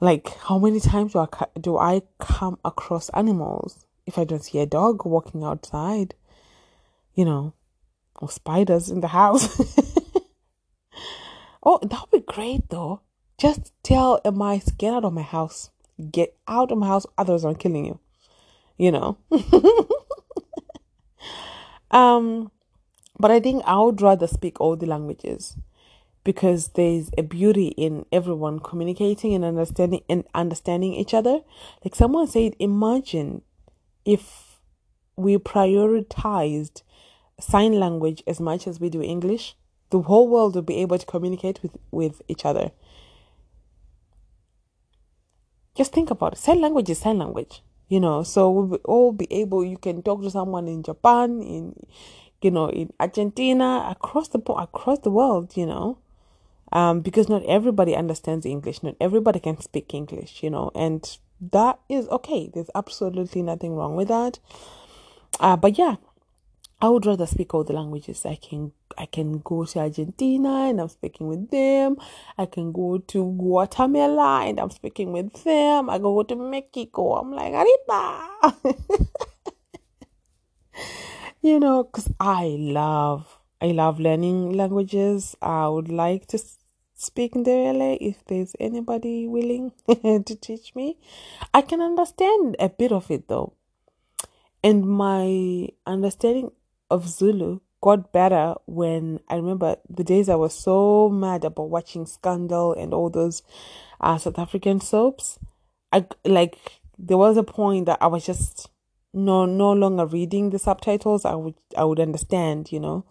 Like 0.00 0.34
how 0.38 0.58
many 0.58 0.80
times 0.80 1.12
do 1.12 1.18
I 1.18 1.28
do 1.60 1.76
I 1.76 2.02
come 2.18 2.58
across 2.64 3.10
animals 3.10 3.86
if 4.06 4.16
I 4.16 4.24
don't 4.24 4.42
see 4.42 4.58
a 4.58 4.66
dog 4.66 5.04
walking 5.04 5.44
outside, 5.44 6.14
you 7.14 7.26
know, 7.26 7.52
or 8.16 8.30
spiders 8.30 8.88
in 8.88 9.02
the 9.02 9.08
house? 9.08 9.60
oh, 11.62 11.78
that 11.82 12.00
would 12.00 12.26
be 12.26 12.32
great 12.32 12.70
though. 12.70 13.02
Just 13.36 13.72
tell 13.82 14.20
a 14.24 14.32
mice 14.32 14.70
get 14.70 14.94
out 14.94 15.04
of 15.04 15.12
my 15.12 15.22
house. 15.22 15.68
Get 16.10 16.34
out 16.48 16.72
of 16.72 16.78
my 16.78 16.86
house, 16.86 17.04
others 17.18 17.44
are 17.44 17.54
killing 17.54 17.84
you. 17.84 18.00
You 18.78 18.92
know. 18.92 19.18
um, 21.90 22.50
but 23.18 23.30
I 23.30 23.38
think 23.38 23.62
I 23.66 23.78
would 23.78 24.00
rather 24.00 24.26
speak 24.26 24.62
all 24.62 24.76
the 24.76 24.86
languages 24.86 25.58
because 26.24 26.68
there's 26.68 27.10
a 27.16 27.22
beauty 27.22 27.68
in 27.68 28.04
everyone 28.12 28.60
communicating 28.60 29.34
and 29.34 29.44
understanding 29.44 30.02
and 30.08 30.24
understanding 30.34 30.94
each 30.94 31.14
other. 31.14 31.40
Like 31.84 31.94
someone 31.94 32.26
said, 32.26 32.54
imagine 32.58 33.42
if 34.04 34.58
we 35.16 35.36
prioritized 35.38 36.82
sign 37.40 37.80
language 37.80 38.22
as 38.26 38.40
much 38.40 38.66
as 38.66 38.80
we 38.80 38.90
do 38.90 39.02
English, 39.02 39.56
the 39.90 40.00
whole 40.02 40.28
world 40.28 40.54
would 40.54 40.66
be 40.66 40.76
able 40.76 40.98
to 40.98 41.06
communicate 41.06 41.62
with, 41.62 41.76
with 41.90 42.22
each 42.28 42.44
other. 42.44 42.70
Just 45.74 45.92
think 45.92 46.10
about 46.10 46.34
it. 46.34 46.38
Sign 46.38 46.60
language 46.60 46.90
is 46.90 46.98
sign 46.98 47.18
language, 47.18 47.62
you 47.88 48.00
know. 48.00 48.22
So 48.22 48.50
we'll 48.50 48.80
all 48.84 49.12
be 49.12 49.26
able. 49.32 49.64
You 49.64 49.78
can 49.78 50.02
talk 50.02 50.22
to 50.22 50.30
someone 50.30 50.68
in 50.68 50.82
Japan, 50.82 51.40
in 51.42 51.74
you 52.42 52.50
know, 52.50 52.70
in 52.70 52.92
Argentina, 52.98 53.86
across 53.90 54.28
the 54.28 54.38
across 54.52 55.00
the 55.00 55.10
world, 55.10 55.56
you 55.56 55.66
know. 55.66 55.98
Um, 56.72 57.00
because 57.00 57.28
not 57.28 57.44
everybody 57.46 57.96
understands 57.96 58.46
English. 58.46 58.82
Not 58.82 58.96
everybody 59.00 59.40
can 59.40 59.60
speak 59.60 59.92
English, 59.92 60.42
you 60.42 60.50
know, 60.50 60.70
and 60.74 61.18
that 61.52 61.80
is 61.88 62.08
okay. 62.08 62.50
There's 62.52 62.70
absolutely 62.74 63.42
nothing 63.42 63.74
wrong 63.74 63.96
with 63.96 64.08
that. 64.08 64.38
Uh, 65.40 65.56
but 65.56 65.78
yeah, 65.78 65.96
I 66.82 66.88
would 66.88 67.04
rather 67.04 67.26
speak 67.26 67.52
all 67.52 67.64
the 67.64 67.74
languages. 67.74 68.24
I 68.24 68.36
can 68.36 68.72
I 68.96 69.06
can 69.06 69.38
go 69.40 69.64
to 69.64 69.78
Argentina 69.80 70.68
and 70.68 70.80
I'm 70.80 70.88
speaking 70.88 71.28
with 71.28 71.50
them. 71.50 71.96
I 72.38 72.46
can 72.46 72.72
go 72.72 72.98
to 72.98 73.32
Guatemala 73.38 74.44
and 74.46 74.58
I'm 74.58 74.70
speaking 74.70 75.12
with 75.12 75.44
them. 75.44 75.90
I 75.90 75.98
go 75.98 76.22
to 76.22 76.36
Mexico. 76.36 77.16
I'm 77.16 77.32
like 77.32 77.52
Arriba. 77.52 78.28
you 81.42 81.60
know, 81.60 81.84
because 81.84 82.10
I 82.18 82.56
love 82.58 83.38
I 83.60 83.66
love 83.72 84.00
learning 84.00 84.54
languages. 84.54 85.36
I 85.42 85.68
would 85.68 85.90
like 85.90 86.26
to 86.28 86.38
speak 87.00 87.34
Ndebele 87.34 87.98
if 88.00 88.24
there's 88.26 88.54
anybody 88.60 89.26
willing 89.26 89.72
to 89.88 90.36
teach 90.40 90.74
me. 90.74 90.98
I 91.54 91.62
can 91.62 91.80
understand 91.80 92.56
a 92.58 92.68
bit 92.68 92.92
of 92.92 93.10
it 93.10 93.28
though. 93.28 93.54
And 94.62 94.86
my 94.86 95.68
understanding 95.86 96.52
of 96.90 97.08
Zulu 97.08 97.60
got 97.80 98.12
better 98.12 98.54
when 98.66 99.20
I 99.28 99.36
remember 99.36 99.76
the 99.88 100.04
days 100.04 100.28
I 100.28 100.34
was 100.34 100.54
so 100.54 101.08
mad 101.08 101.44
about 101.44 101.70
watching 101.70 102.04
Scandal 102.04 102.74
and 102.74 102.92
all 102.92 103.08
those 103.08 103.42
uh, 104.00 104.18
South 104.18 104.38
African 104.38 104.80
soaps. 104.80 105.38
I 105.92 106.06
like 106.24 106.58
there 106.98 107.16
was 107.16 107.36
a 107.36 107.42
point 107.42 107.86
that 107.86 107.98
I 108.02 108.06
was 108.06 108.26
just 108.26 108.68
no 109.12 109.46
no 109.46 109.72
longer 109.72 110.06
reading 110.06 110.50
the 110.50 110.58
subtitles. 110.58 111.24
I 111.24 111.34
would 111.34 111.54
I 111.76 111.84
would 111.84 112.00
understand, 112.00 112.70
you 112.70 112.80
know. 112.80 113.04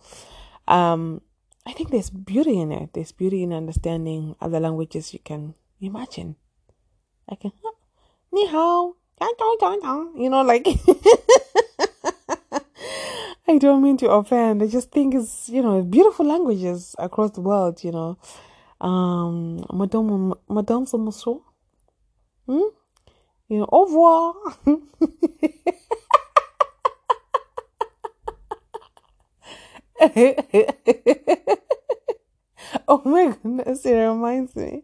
Um, 0.67 1.21
I 1.69 1.73
think 1.73 1.91
there's 1.91 2.09
beauty 2.09 2.59
in 2.59 2.71
it. 2.71 2.93
There's 2.93 3.11
beauty 3.11 3.43
in 3.43 3.53
understanding 3.53 4.35
other 4.41 4.59
languages. 4.59 5.13
You 5.13 5.19
can 5.23 5.53
imagine. 5.79 6.35
I 7.29 7.35
can 7.35 7.51
ni 8.31 8.47
hao, 8.47 8.95
you 10.17 10.29
know, 10.31 10.41
like. 10.41 10.67
I 13.47 13.59
don't 13.59 13.83
mean 13.83 13.97
to 13.97 14.09
offend. 14.09 14.63
I 14.63 14.67
just 14.67 14.89
think 14.89 15.13
it's, 15.13 15.47
you 15.47 15.61
know, 15.61 15.83
beautiful 15.83 16.25
languages 16.25 16.95
across 16.97 17.31
the 17.31 17.41
world, 17.41 17.83
you 17.83 17.91
know. 17.91 18.17
Um, 18.81 19.63
Madame, 19.71 20.33
Madame 20.49 20.87
Samoso. 20.87 21.43
Hmm? 22.47 22.61
You 23.47 23.59
know, 23.59 23.69
au 23.71 23.85
revoir. 23.85 24.33
oh 32.87 33.01
my 33.05 33.35
goodness, 33.43 33.85
it 33.85 33.95
reminds 33.95 34.55
me. 34.55 34.83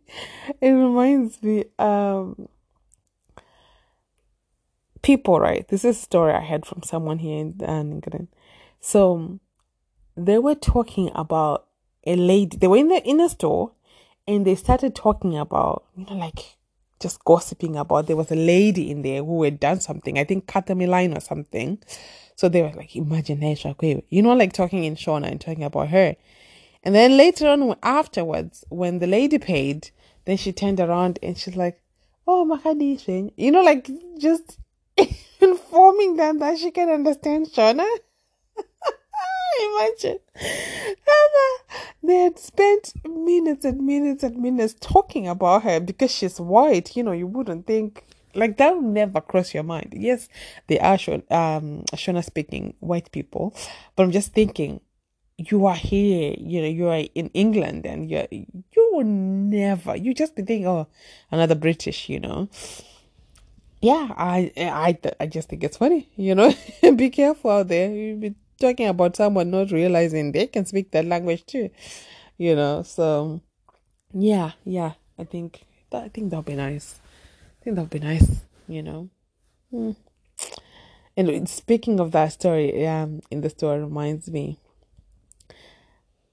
It 0.61 0.69
reminds 0.69 1.41
me, 1.41 1.65
um, 1.79 2.47
people, 5.01 5.39
right? 5.39 5.67
This 5.67 5.85
is 5.85 5.97
a 5.97 6.01
story 6.01 6.33
I 6.33 6.41
heard 6.41 6.65
from 6.65 6.83
someone 6.83 7.19
here 7.19 7.39
in 7.39 7.55
uh, 7.61 7.79
England. 7.79 8.27
So 8.81 9.39
they 10.17 10.39
were 10.39 10.55
talking 10.55 11.11
about 11.13 11.67
a 12.05 12.15
lady. 12.15 12.57
They 12.57 12.67
were 12.67 12.77
in 12.77 12.87
the 12.87 13.07
in 13.07 13.21
a 13.21 13.29
store 13.29 13.71
and 14.27 14.45
they 14.45 14.55
started 14.55 14.95
talking 14.95 15.37
about, 15.37 15.85
you 15.95 16.05
know, 16.05 16.15
like 16.15 16.57
just 16.99 17.23
gossiping 17.23 17.75
about 17.75 18.07
there 18.07 18.15
was 18.15 18.31
a 18.31 18.35
lady 18.35 18.89
in 18.89 19.01
there 19.01 19.23
who 19.23 19.43
had 19.43 19.59
done 19.59 19.79
something, 19.79 20.17
I 20.17 20.23
think 20.23 20.47
cut 20.47 20.67
them 20.67 20.81
a 20.81 20.87
line 20.87 21.15
or 21.15 21.19
something. 21.19 21.79
So 22.35 22.49
they 22.49 22.61
were 22.61 22.73
like, 22.75 22.95
imagine 22.95 23.41
her, 23.41 24.01
you 24.09 24.21
know, 24.21 24.33
like 24.33 24.53
talking 24.53 24.83
in 24.83 24.95
Shona 24.95 25.31
and 25.31 25.39
talking 25.39 25.63
about 25.63 25.89
her. 25.89 26.15
And 26.83 26.93
then 26.93 27.17
later 27.17 27.47
on, 27.47 27.75
afterwards, 27.81 28.63
when 28.69 28.99
the 28.99 29.07
lady 29.07 29.39
paid, 29.39 29.89
then 30.25 30.37
she 30.37 30.51
turned 30.51 30.79
around 30.79 31.19
and 31.23 31.37
she's 31.37 31.55
like, 31.55 31.81
oh, 32.27 32.45
Makadi, 32.45 33.31
you 33.37 33.51
know, 33.51 33.63
like 33.63 33.89
just 34.19 34.59
informing 35.41 36.15
them 36.17 36.39
that 36.39 36.57
she 36.59 36.71
can 36.71 36.89
understand 36.89 37.47
Shona. 37.47 37.87
Imagine. 39.61 40.19
They 42.03 42.15
had 42.17 42.37
spent 42.37 42.93
minutes 43.03 43.65
and 43.65 43.85
minutes 43.85 44.23
and 44.23 44.37
minutes 44.37 44.75
talking 44.79 45.27
about 45.27 45.63
her 45.63 45.79
because 45.79 46.11
she's 46.11 46.39
white. 46.39 46.95
You 46.95 47.03
know, 47.03 47.11
you 47.11 47.25
wouldn't 47.27 47.65
think 47.65 48.05
like 48.35 48.57
that 48.57 48.75
would 48.75 48.85
never 48.85 49.21
cross 49.21 49.53
your 49.53 49.63
mind. 49.63 49.93
Yes, 49.97 50.29
they 50.67 50.79
are 50.79 50.93
um 51.31 51.83
Shona 51.95 52.23
speaking 52.23 52.75
white 52.79 53.11
people, 53.11 53.55
but 53.95 54.03
I'm 54.03 54.11
just 54.11 54.33
thinking, 54.33 54.81
you 55.37 55.65
are 55.65 55.75
here, 55.75 56.35
you 56.37 56.61
know, 56.61 56.67
you 56.67 56.87
are 56.89 57.03
in 57.15 57.29
England, 57.33 57.85
and 57.85 58.09
you 58.09 58.27
you 58.31 58.89
will 58.93 59.05
never. 59.05 59.95
You 59.95 60.13
just 60.13 60.35
be 60.35 60.43
thinking, 60.43 60.67
oh, 60.67 60.87
another 61.31 61.55
British, 61.55 62.09
you 62.09 62.19
know. 62.19 62.49
Yeah, 63.81 64.13
I 64.17 64.51
I 64.57 64.97
I 65.19 65.25
just 65.27 65.49
think 65.49 65.63
it's 65.63 65.77
funny, 65.77 66.09
you 66.15 66.35
know. 66.35 66.53
be 66.95 67.09
careful 67.09 67.51
out 67.51 67.67
there. 67.67 67.91
You 67.93 68.15
be 68.15 68.35
talking 68.59 68.87
about 68.87 69.15
someone 69.15 69.51
not 69.51 69.71
realizing 69.71 70.31
they 70.31 70.47
can 70.47 70.65
speak 70.65 70.91
that 70.91 71.05
language 71.05 71.45
too, 71.45 71.69
you 72.37 72.55
know. 72.55 72.83
So, 72.83 73.41
yeah, 74.13 74.51
yeah, 74.63 74.93
I 75.17 75.23
think 75.23 75.65
that 75.91 76.03
I 76.03 76.09
think 76.09 76.29
that'll 76.29 76.43
be 76.43 76.55
nice. 76.55 76.99
I 77.61 77.63
think 77.63 77.75
that'll 77.75 77.89
be 77.89 77.99
nice, 77.99 78.41
you 78.67 78.83
know. 78.83 79.09
Hmm. 79.71 79.91
And 81.17 81.47
speaking 81.47 81.99
of 81.99 82.11
that 82.11 82.33
story, 82.33 82.81
yeah, 82.81 83.07
in 83.31 83.41
the 83.41 83.49
story 83.49 83.79
reminds 83.79 84.29
me 84.29 84.59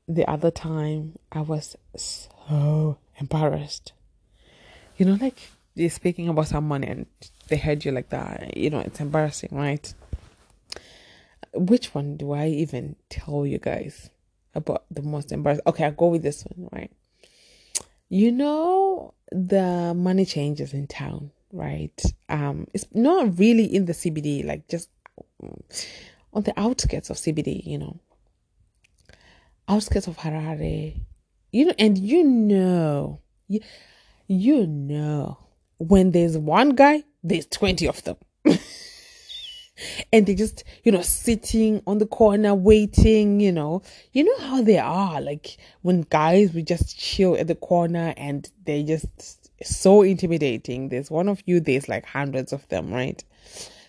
the 0.08 0.28
other 0.28 0.50
time 0.50 1.18
I 1.30 1.40
was 1.40 1.76
so 1.96 2.98
embarrassed. 3.18 3.92
You 4.96 5.06
know, 5.06 5.18
like 5.20 5.38
you're 5.74 5.90
speaking 5.90 6.28
about 6.28 6.48
someone 6.48 6.84
and 6.84 7.06
they 7.48 7.56
heard 7.56 7.84
you 7.84 7.92
like 7.92 8.10
that. 8.10 8.56
You 8.56 8.70
know, 8.70 8.80
it's 8.80 9.00
embarrassing, 9.00 9.50
right? 9.52 9.92
Which 11.54 11.94
one 11.94 12.16
do 12.16 12.32
I 12.32 12.49
even 12.49 12.97
tell 13.11 13.47
you 13.47 13.59
guys 13.59 14.11
about 14.54 14.85
the 14.90 15.02
most 15.02 15.32
embarrassing? 15.32 15.64
Okay, 15.66 15.85
I'll 15.85 15.92
go 15.92 16.09
with 16.09 16.23
this 16.23 16.44
one, 16.44 16.68
right? 16.73 16.90
You 18.09 18.32
know, 18.32 19.14
the 19.30 19.94
money 19.94 20.25
changes 20.25 20.75
in 20.75 20.87
town, 20.87 21.30
right? 21.52 22.02
Um, 22.28 22.66
it's 22.75 22.87
not 22.92 23.38
really 23.38 23.64
in 23.64 23.87
the 23.87 23.92
CBD, 23.92 24.44
like 24.44 24.68
just 24.68 24.88
on 26.32 26.42
the 26.42 26.59
outskirts 26.59 27.11
of 27.11 27.16
CBD, 27.16 27.64
you 27.66 27.78
know, 27.78 27.99
outskirts 29.68 30.06
of 30.06 30.16
Harare, 30.18 31.00
you 31.50 31.66
know, 31.66 31.75
and 31.78 31.99
you 31.99 32.25
know, 32.25 33.21
you, 33.49 33.61
you 34.26 34.66
know, 34.66 35.38
when 35.78 36.12
there's 36.12 36.37
one 36.38 36.71
guy, 36.71 37.04
there's 37.23 37.47
20 37.47 37.87
of 37.88 38.02
them. 38.04 38.16
And 40.12 40.26
they 40.26 40.35
just, 40.35 40.64
you 40.85 40.92
know, 40.92 41.00
sitting 41.00 41.83
on 41.87 41.99
the 41.99 42.07
corner 42.07 42.54
waiting, 42.54 43.40
you 43.40 43.50
know. 43.50 43.83
You 44.12 44.25
know 44.25 44.47
how 44.47 44.62
they 44.62 44.78
are. 44.78 45.21
Like 45.21 45.57
when 45.81 46.02
guys 46.02 46.52
we 46.52 46.62
just 46.62 46.99
chill 46.99 47.37
at 47.37 47.47
the 47.47 47.54
corner 47.54 48.12
and 48.16 48.50
they 48.64 48.83
just 48.83 49.50
so 49.64 50.02
intimidating. 50.02 50.90
There's 50.90 51.11
one 51.11 51.28
of 51.28 51.42
you, 51.47 51.61
there's 51.61 51.88
like 51.88 52.04
hundreds 52.04 52.52
of 52.52 52.69
them, 52.69 52.92
right? 52.92 53.23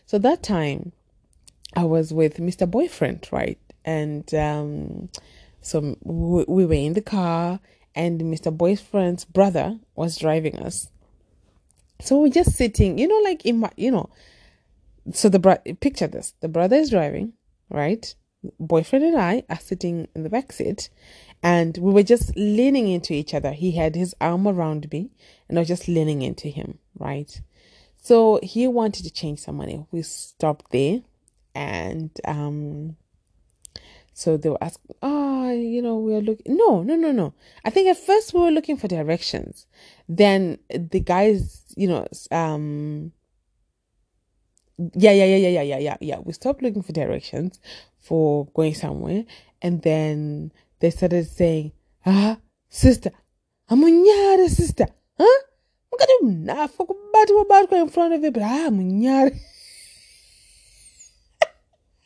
So 0.05 0.17
that 0.19 0.43
time 0.43 0.93
I 1.75 1.83
was 1.83 2.13
with 2.13 2.37
Mr. 2.37 2.69
Boyfriend, 2.69 3.27
right? 3.31 3.59
And 3.83 4.33
um 4.33 5.09
so 5.61 5.97
we, 6.03 6.45
we 6.47 6.65
were 6.65 6.73
in 6.73 6.93
the 6.93 7.01
car 7.01 7.59
and 7.95 8.21
Mr. 8.21 8.55
Boyfriend's 8.55 9.25
brother 9.25 9.77
was 9.95 10.17
driving 10.17 10.57
us. 10.57 10.89
So 11.99 12.19
we're 12.19 12.29
just 12.29 12.55
sitting, 12.55 12.97
you 12.97 13.07
know, 13.07 13.19
like 13.23 13.45
in 13.45 13.59
my, 13.59 13.71
you 13.77 13.91
know, 13.91 14.09
so 15.11 15.29
the 15.29 15.39
bro- 15.39 15.57
picture 15.79 16.07
this: 16.07 16.33
the 16.39 16.47
brother 16.47 16.75
is 16.75 16.89
driving, 16.89 17.33
right? 17.69 18.13
Boyfriend 18.59 19.05
and 19.05 19.17
I 19.17 19.43
are 19.49 19.59
sitting 19.59 20.07
in 20.15 20.23
the 20.23 20.29
back 20.29 20.51
seat, 20.51 20.89
and 21.41 21.77
we 21.77 21.93
were 21.93 22.03
just 22.03 22.35
leaning 22.35 22.87
into 22.87 23.13
each 23.13 23.33
other. 23.33 23.51
He 23.51 23.71
had 23.71 23.95
his 23.95 24.13
arm 24.19 24.47
around 24.47 24.91
me, 24.91 25.11
and 25.47 25.57
I 25.57 25.61
was 25.61 25.67
just 25.67 25.87
leaning 25.87 26.21
into 26.21 26.49
him, 26.49 26.79
right? 26.97 27.41
So 27.97 28.39
he 28.43 28.67
wanted 28.67 29.03
to 29.05 29.11
change 29.11 29.39
some 29.39 29.55
money. 29.55 29.85
We 29.91 30.01
stopped 30.01 30.71
there, 30.71 31.01
and 31.55 32.11
um, 32.25 32.97
so 34.13 34.37
they 34.37 34.49
were 34.49 34.63
asking, 34.63 34.95
ah, 35.01 35.45
oh, 35.47 35.51
you 35.51 35.81
know, 35.81 35.97
we 35.97 36.13
are 36.13 36.21
looking. 36.21 36.55
No, 36.57 36.83
no, 36.83 36.95
no, 36.95 37.11
no. 37.11 37.33
I 37.65 37.69
think 37.69 37.87
at 37.87 37.97
first 37.97 38.33
we 38.33 38.41
were 38.41 38.51
looking 38.51 38.77
for 38.77 38.87
directions. 38.87 39.65
Then 40.07 40.59
the 40.69 40.99
guys, 40.99 41.63
you 41.75 41.87
know, 41.87 42.07
um, 42.31 43.11
yeah, 44.77 45.11
yeah, 45.11 45.25
yeah, 45.25 45.37
yeah, 45.37 45.49
yeah, 45.49 45.61
yeah, 45.61 45.77
yeah, 45.77 45.97
yeah. 46.01 46.19
We 46.19 46.33
stopped 46.33 46.61
looking 46.61 46.81
for 46.83 46.91
directions 46.93 47.59
for 47.99 48.47
going 48.53 48.73
somewhere, 48.73 49.25
and 49.61 49.81
then 49.81 50.51
they 50.79 50.89
started 50.89 51.27
saying, 51.27 51.71
"Ah, 52.05 52.37
sister, 52.69 53.11
I'm 53.69 53.83
a 53.83 54.49
sister, 54.49 54.87
huh? 55.17 55.39
Not 56.21 56.71
fuck 56.71 56.89
about 56.89 57.29
about 57.41 57.71
in 57.73 57.89
front 57.89 58.13
of 58.13 58.23
it, 58.23 58.33
but 58.33 58.43
I'm 58.43 58.79
a 58.79 59.31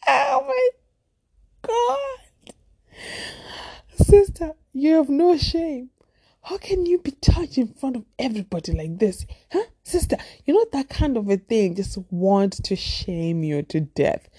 Oh 0.10 0.46
my 0.48 0.70
god, 1.68 2.54
sister, 4.06 4.54
you 4.74 4.94
have 4.96 5.10
no 5.10 5.36
shame. 5.38 5.90
How 6.48 6.58
can 6.58 6.86
you 6.86 7.00
be 7.00 7.12
touched 7.12 7.58
in 7.58 7.68
front 7.68 7.98
of 7.98 8.06
everybody 8.18 8.72
like 8.72 9.00
this? 9.00 9.26
Huh? 9.52 9.66
Sister, 9.84 10.16
you 10.46 10.54
know 10.54 10.66
that 10.72 10.88
kind 10.88 11.18
of 11.18 11.30
a 11.30 11.36
thing 11.36 11.76
just 11.76 11.98
want 12.10 12.64
to 12.64 12.74
shame 12.74 13.44
you 13.44 13.64
to 13.64 13.82
death. 13.82 14.30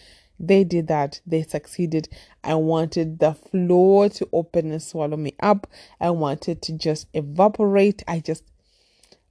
They 0.40 0.64
did 0.64 0.88
that. 0.88 1.20
They 1.26 1.42
succeeded. 1.42 2.08
I 2.42 2.54
wanted 2.54 3.18
the 3.18 3.34
floor 3.34 4.08
to 4.08 4.28
open 4.32 4.72
and 4.72 4.82
swallow 4.82 5.18
me 5.18 5.34
up. 5.40 5.66
I 6.00 6.08
wanted 6.08 6.62
to 6.62 6.72
just 6.72 7.08
evaporate. 7.12 8.02
I 8.08 8.20
just, 8.20 8.44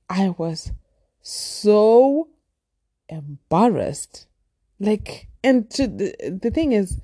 I 0.07 0.35
was 0.37 0.71
so 1.23 2.27
embarrassed. 3.09 4.27
Like, 4.79 5.29
and 5.43 5.67
to, 5.71 5.87
the, 5.87 6.39
the 6.43 6.51
thing 6.51 6.73
is, 6.73 6.99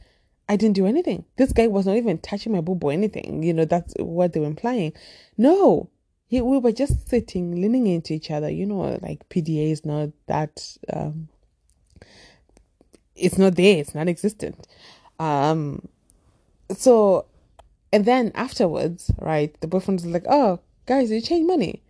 I 0.49 0.55
didn't 0.55 0.75
do 0.75 0.85
anything. 0.85 1.25
This 1.37 1.53
guy 1.53 1.67
was 1.67 1.85
not 1.85 1.95
even 1.95 2.17
touching 2.17 2.51
my 2.51 2.61
boob 2.61 2.83
or 2.83 2.91
anything. 2.91 3.43
You 3.43 3.53
know, 3.53 3.65
that's 3.65 3.93
what 3.97 4.33
they 4.33 4.39
were 4.39 4.45
implying. 4.45 4.93
No, 5.37 5.89
he, 6.27 6.41
we 6.41 6.57
were 6.57 6.71
just 6.71 7.07
sitting, 7.09 7.61
leaning 7.61 7.87
into 7.87 8.13
each 8.13 8.29
other. 8.29 8.49
You 8.49 8.65
know, 8.65 8.99
like 9.01 9.27
PDA 9.29 9.71
is 9.71 9.85
not 9.85 10.09
that, 10.27 10.77
um, 10.91 11.29
it's 13.15 13.37
not 13.37 13.55
there, 13.55 13.77
it's 13.77 13.95
not 13.95 14.07
existent. 14.07 14.67
Um, 15.19 15.87
so, 16.75 17.25
and 17.91 18.05
then 18.05 18.31
afterwards, 18.35 19.11
right, 19.19 19.55
the 19.61 19.67
boyfriend 19.67 20.01
was 20.01 20.07
like, 20.07 20.25
oh, 20.27 20.59
guys, 20.85 21.11
you 21.11 21.21
change 21.21 21.47
money. 21.47 21.81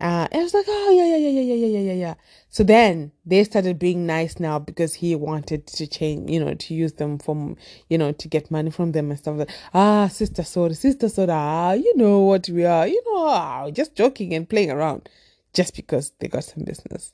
Uh, 0.00 0.26
and 0.32 0.40
I 0.40 0.42
was 0.42 0.54
like, 0.54 0.64
oh, 0.68 0.90
yeah, 0.90 1.16
yeah, 1.16 1.28
yeah, 1.28 1.40
yeah, 1.40 1.54
yeah, 1.54 1.66
yeah, 1.66 1.78
yeah, 1.78 1.92
yeah. 1.92 2.14
So 2.48 2.64
then 2.64 3.12
they 3.24 3.44
started 3.44 3.78
being 3.78 4.06
nice 4.06 4.40
now 4.40 4.58
because 4.58 4.94
he 4.94 5.14
wanted 5.14 5.66
to 5.68 5.86
change, 5.86 6.30
you 6.30 6.44
know, 6.44 6.54
to 6.54 6.74
use 6.74 6.94
them 6.94 7.18
from, 7.18 7.56
you 7.88 7.98
know, 7.98 8.12
to 8.12 8.28
get 8.28 8.50
money 8.50 8.70
from 8.70 8.92
them 8.92 9.10
and 9.10 9.18
stuff 9.18 9.36
like 9.36 9.50
Ah, 9.74 10.08
sister 10.08 10.42
sorry, 10.42 10.74
sister 10.74 11.08
soda, 11.08 11.32
ah, 11.34 11.72
you 11.72 11.96
know 11.96 12.20
what 12.20 12.48
we 12.48 12.64
are, 12.64 12.86
you 12.86 13.02
know, 13.06 13.26
ah, 13.28 13.70
just 13.70 13.94
joking 13.94 14.34
and 14.34 14.48
playing 14.48 14.70
around 14.70 15.08
just 15.52 15.76
because 15.76 16.12
they 16.18 16.28
got 16.28 16.44
some 16.44 16.64
business. 16.64 17.12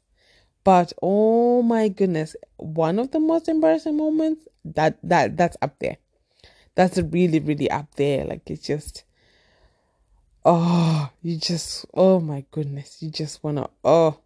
But 0.65 0.93
oh 1.03 1.63
my 1.63 1.89
goodness, 1.89 2.37
one 2.57 2.99
of 2.99 3.11
the 3.11 3.21
most 3.21 3.49
embarrassing 3.49 3.97
moments 3.97 4.47
that 4.65 4.99
that 5.03 5.37
that's 5.37 5.57
up 5.63 5.79
there. 5.81 5.97
That's 6.75 6.99
really, 6.99 7.41
really 7.41 7.71
up 7.71 7.95
there. 7.97 8.25
Like 8.25 8.49
it's 8.51 8.67
just 8.67 9.05
oh, 10.49 11.11
you 11.23 11.37
just, 11.37 11.85
oh 11.93 12.21
my 12.21 12.43
goodness, 12.51 13.03
you 13.03 13.11
just 13.11 13.45
wanna, 13.45 13.69
oh. 13.85 14.19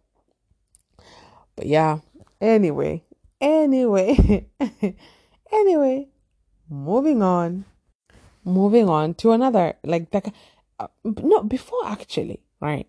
But 1.55 1.67
yeah, 1.67 1.99
anyway, 2.39 3.03
anyway, 3.41 4.47
anyway, 5.51 6.07
moving 6.69 7.21
on, 7.21 7.65
moving 8.45 8.87
on 8.87 9.15
to 9.15 9.33
another, 9.33 9.73
like 9.83 10.11
that, 10.11 10.33
uh, 10.79 10.87
no, 11.03 11.43
before 11.43 11.85
actually, 11.87 12.39
right? 12.61 12.87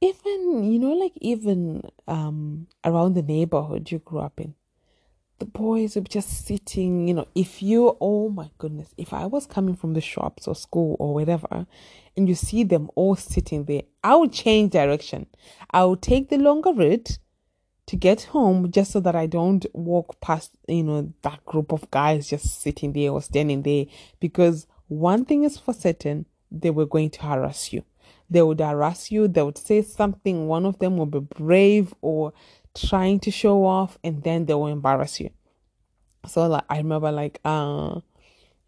Even, 0.00 0.62
you 0.70 0.78
know, 0.78 0.92
like 0.92 1.14
even 1.16 1.82
um 2.06 2.68
around 2.84 3.14
the 3.14 3.22
neighborhood 3.22 3.90
you 3.90 3.98
grew 3.98 4.20
up 4.20 4.38
in, 4.40 4.54
the 5.38 5.46
boys 5.46 5.94
would 5.94 6.04
be 6.04 6.08
just 6.10 6.46
sitting, 6.46 7.06
you 7.06 7.14
know, 7.14 7.28
if 7.34 7.62
you, 7.62 7.96
oh 8.00 8.28
my 8.28 8.50
goodness, 8.58 8.92
if 8.96 9.12
I 9.12 9.26
was 9.26 9.46
coming 9.46 9.76
from 9.76 9.94
the 9.94 10.00
shops 10.00 10.48
or 10.48 10.54
school 10.54 10.96
or 10.98 11.14
whatever, 11.14 11.66
and 12.16 12.28
you 12.28 12.34
see 12.34 12.64
them 12.64 12.90
all 12.96 13.14
sitting 13.14 13.64
there, 13.64 13.82
I 14.02 14.16
would 14.16 14.32
change 14.32 14.72
direction. 14.72 15.26
I 15.70 15.84
would 15.84 16.02
take 16.02 16.28
the 16.28 16.38
longer 16.38 16.72
route 16.72 17.18
to 17.86 17.96
get 17.96 18.22
home 18.22 18.70
just 18.70 18.90
so 18.90 19.00
that 19.00 19.14
I 19.14 19.26
don't 19.26 19.64
walk 19.72 20.20
past, 20.20 20.50
you 20.66 20.82
know, 20.82 21.12
that 21.22 21.44
group 21.46 21.72
of 21.72 21.90
guys 21.90 22.28
just 22.28 22.60
sitting 22.60 22.92
there 22.92 23.12
or 23.12 23.22
standing 23.22 23.62
there. 23.62 23.86
Because 24.20 24.66
one 24.88 25.24
thing 25.24 25.44
is 25.44 25.56
for 25.56 25.72
certain, 25.72 26.26
they 26.50 26.70
were 26.70 26.86
going 26.86 27.10
to 27.10 27.22
harass 27.22 27.72
you. 27.72 27.84
They 28.28 28.42
would 28.42 28.60
harass 28.60 29.10
you, 29.10 29.26
they 29.28 29.42
would 29.42 29.56
say 29.56 29.82
something, 29.82 30.48
one 30.48 30.66
of 30.66 30.78
them 30.80 30.98
would 30.98 31.10
be 31.10 31.20
brave 31.20 31.94
or 32.02 32.34
trying 32.80 33.20
to 33.20 33.30
show 33.30 33.64
off 33.64 33.98
and 34.04 34.22
then 34.22 34.46
they 34.46 34.54
will 34.54 34.66
embarrass 34.68 35.20
you. 35.20 35.30
So 36.26 36.46
like 36.46 36.64
I 36.68 36.78
remember 36.78 37.10
like 37.12 37.40
uh 37.44 38.00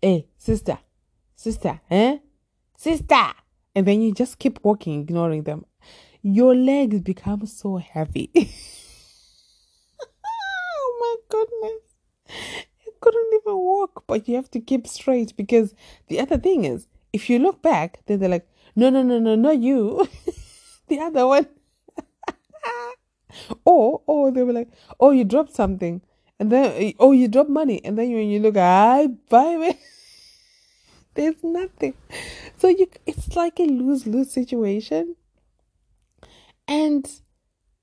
hey 0.00 0.26
sister, 0.36 0.78
sister, 1.36 1.80
eh? 1.90 2.18
Sister 2.76 3.32
and 3.74 3.86
then 3.86 4.02
you 4.02 4.12
just 4.12 4.38
keep 4.38 4.58
walking, 4.62 5.00
ignoring 5.00 5.42
them. 5.44 5.64
Your 6.22 6.54
legs 6.54 7.00
become 7.00 7.46
so 7.46 7.76
heavy. 7.76 8.30
oh 10.26 10.96
my 11.00 11.16
goodness. 11.28 11.82
You 12.84 12.92
couldn't 13.00 13.40
even 13.42 13.56
walk, 13.56 14.04
but 14.06 14.28
you 14.28 14.36
have 14.36 14.50
to 14.52 14.60
keep 14.60 14.86
straight 14.86 15.34
because 15.36 15.74
the 16.08 16.20
other 16.20 16.36
thing 16.38 16.64
is 16.64 16.86
if 17.12 17.28
you 17.30 17.38
look 17.38 17.62
back, 17.62 18.00
then 18.06 18.20
they're 18.20 18.28
like, 18.28 18.48
no, 18.76 18.90
no, 18.90 19.02
no, 19.02 19.18
no, 19.18 19.34
not 19.34 19.58
you. 19.58 20.08
the 20.88 21.00
other 21.00 21.26
one. 21.26 21.46
Or 23.64 24.02
or 24.06 24.30
they 24.30 24.42
were 24.42 24.52
like, 24.52 24.68
oh, 24.98 25.10
you 25.10 25.24
dropped 25.24 25.54
something, 25.54 26.00
and 26.38 26.50
then 26.50 26.94
oh, 26.98 27.12
you 27.12 27.28
dropped 27.28 27.50
money, 27.50 27.80
and 27.84 27.98
then 27.98 28.12
when 28.12 28.28
you 28.28 28.40
look, 28.40 28.56
I 28.56 29.08
buy 29.28 29.56
me. 29.56 29.78
There's 31.14 31.42
nothing. 31.42 31.94
So 32.56 32.68
you, 32.68 32.88
it's 33.04 33.34
like 33.36 33.58
a 33.58 33.64
lose 33.64 34.06
lose 34.06 34.30
situation. 34.30 35.16
And 36.68 37.10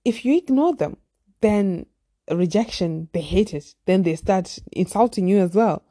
if 0.05 0.23
you 0.23 0.38
ignore 0.38 0.73
them, 0.73 0.97
then 1.41 1.88
rejection, 2.31 3.10
they 3.13 3.21
hate 3.21 3.53
it. 3.53 3.75
Then 3.86 4.03
they 4.03 4.15
start 4.15 4.60
insulting 4.71 5.27
you 5.27 5.39
as 5.39 5.53
well. 5.53 5.83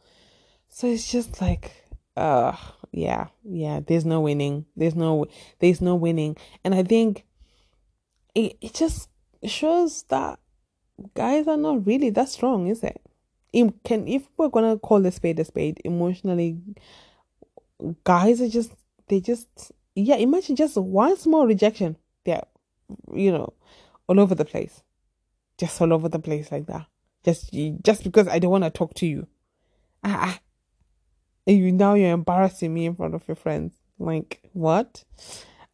So 0.69 0.87
it's 0.87 1.11
just 1.11 1.41
like, 1.41 1.73
uh, 2.17 2.57
yeah, 2.91 3.27
yeah, 3.45 3.81
there's 3.87 4.07
no 4.07 4.21
winning. 4.21 4.67
There's 4.77 4.95
no, 4.95 5.27
there's 5.61 5.81
no 5.81 5.95
winning. 5.95 6.37
And 6.65 6.75
I 6.75 6.83
think 6.83 7.25
it, 8.35 8.57
it 8.61 8.75
just 8.75 9.09
shows 9.45 10.05
that 10.05 10.39
guys 11.15 11.47
are 11.47 11.57
not 11.57 11.87
really 11.87 12.11
that 12.11 12.29
strong, 12.29 12.69
is 12.69 12.83
it? 12.83 13.01
Can, 13.85 14.07
if 14.07 14.29
we're 14.37 14.49
gonna 14.49 14.79
call 14.79 15.05
a 15.07 15.13
spade 15.13 15.41
a 15.41 15.45
spade, 15.45 15.81
emotionally, 15.85 16.59
guys 18.05 18.41
are 18.41 18.49
just, 18.49 18.73
they 19.09 19.21
just, 19.21 19.73
yeah, 19.95 20.17
imagine 20.17 20.57
just 20.57 20.77
one 20.77 21.17
small 21.17 21.47
rejection. 21.47 21.97
Yeah, 22.25 22.43
you 23.15 23.33
know, 23.33 23.53
all 24.09 24.21
over 24.21 24.35
the 24.35 24.45
place 24.45 24.83
just 25.59 25.81
all 25.81 25.93
over 25.93 26.09
the 26.09 26.19
place 26.19 26.53
like 26.53 26.67
that. 26.67 26.87
Just 27.25 27.53
just 27.83 28.05
because 28.05 28.29
I 28.29 28.39
don't 28.39 28.51
want 28.51 28.65
to 28.65 28.71
talk 28.71 28.95
to 28.95 29.07
you. 29.07 29.27
Ah, 30.05 30.39
ah, 30.39 30.41
you 31.47 31.73
now 31.73 31.95
you're 31.95 32.13
embarrassing 32.13 32.73
me 32.73 32.87
in 32.87 32.95
front 32.95 33.15
of 33.15 33.27
your 33.27 33.35
friends. 33.35 33.75
Like 33.99 34.41
what? 34.53 35.05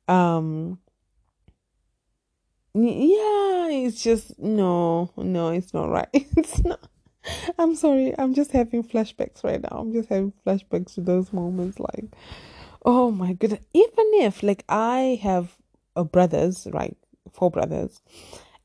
Um 0.08 0.78
yeah, 2.74 3.68
it's 3.68 4.02
just 4.02 4.38
no, 4.38 5.10
no, 5.16 5.50
it's 5.50 5.74
not 5.74 5.90
right. 5.90 6.08
It's 6.36 6.64
not 6.64 6.88
I'm 7.58 7.76
sorry. 7.76 8.14
I'm 8.18 8.34
just 8.34 8.50
having 8.50 8.82
flashbacks 8.82 9.44
right 9.44 9.60
now. 9.60 9.76
I'm 9.78 9.92
just 9.92 10.08
having 10.08 10.32
flashbacks 10.44 10.94
to 10.94 11.00
those 11.00 11.32
moments 11.32 11.78
like 11.78 12.06
oh 12.84 13.10
my 13.10 13.32
goodness. 13.32 13.64
Even 13.74 14.10
if 14.14 14.42
like 14.42 14.64
I 14.68 15.20
have 15.22 15.56
a 15.96 16.04
brothers, 16.04 16.66
right? 16.72 16.96
Four 17.32 17.50
brothers. 17.50 18.02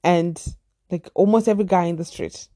And 0.03 0.41
like 0.89 1.09
almost 1.13 1.47
every 1.47 1.65
guy 1.65 1.85
in 1.85 1.97
the 1.97 2.05
street 2.05 2.47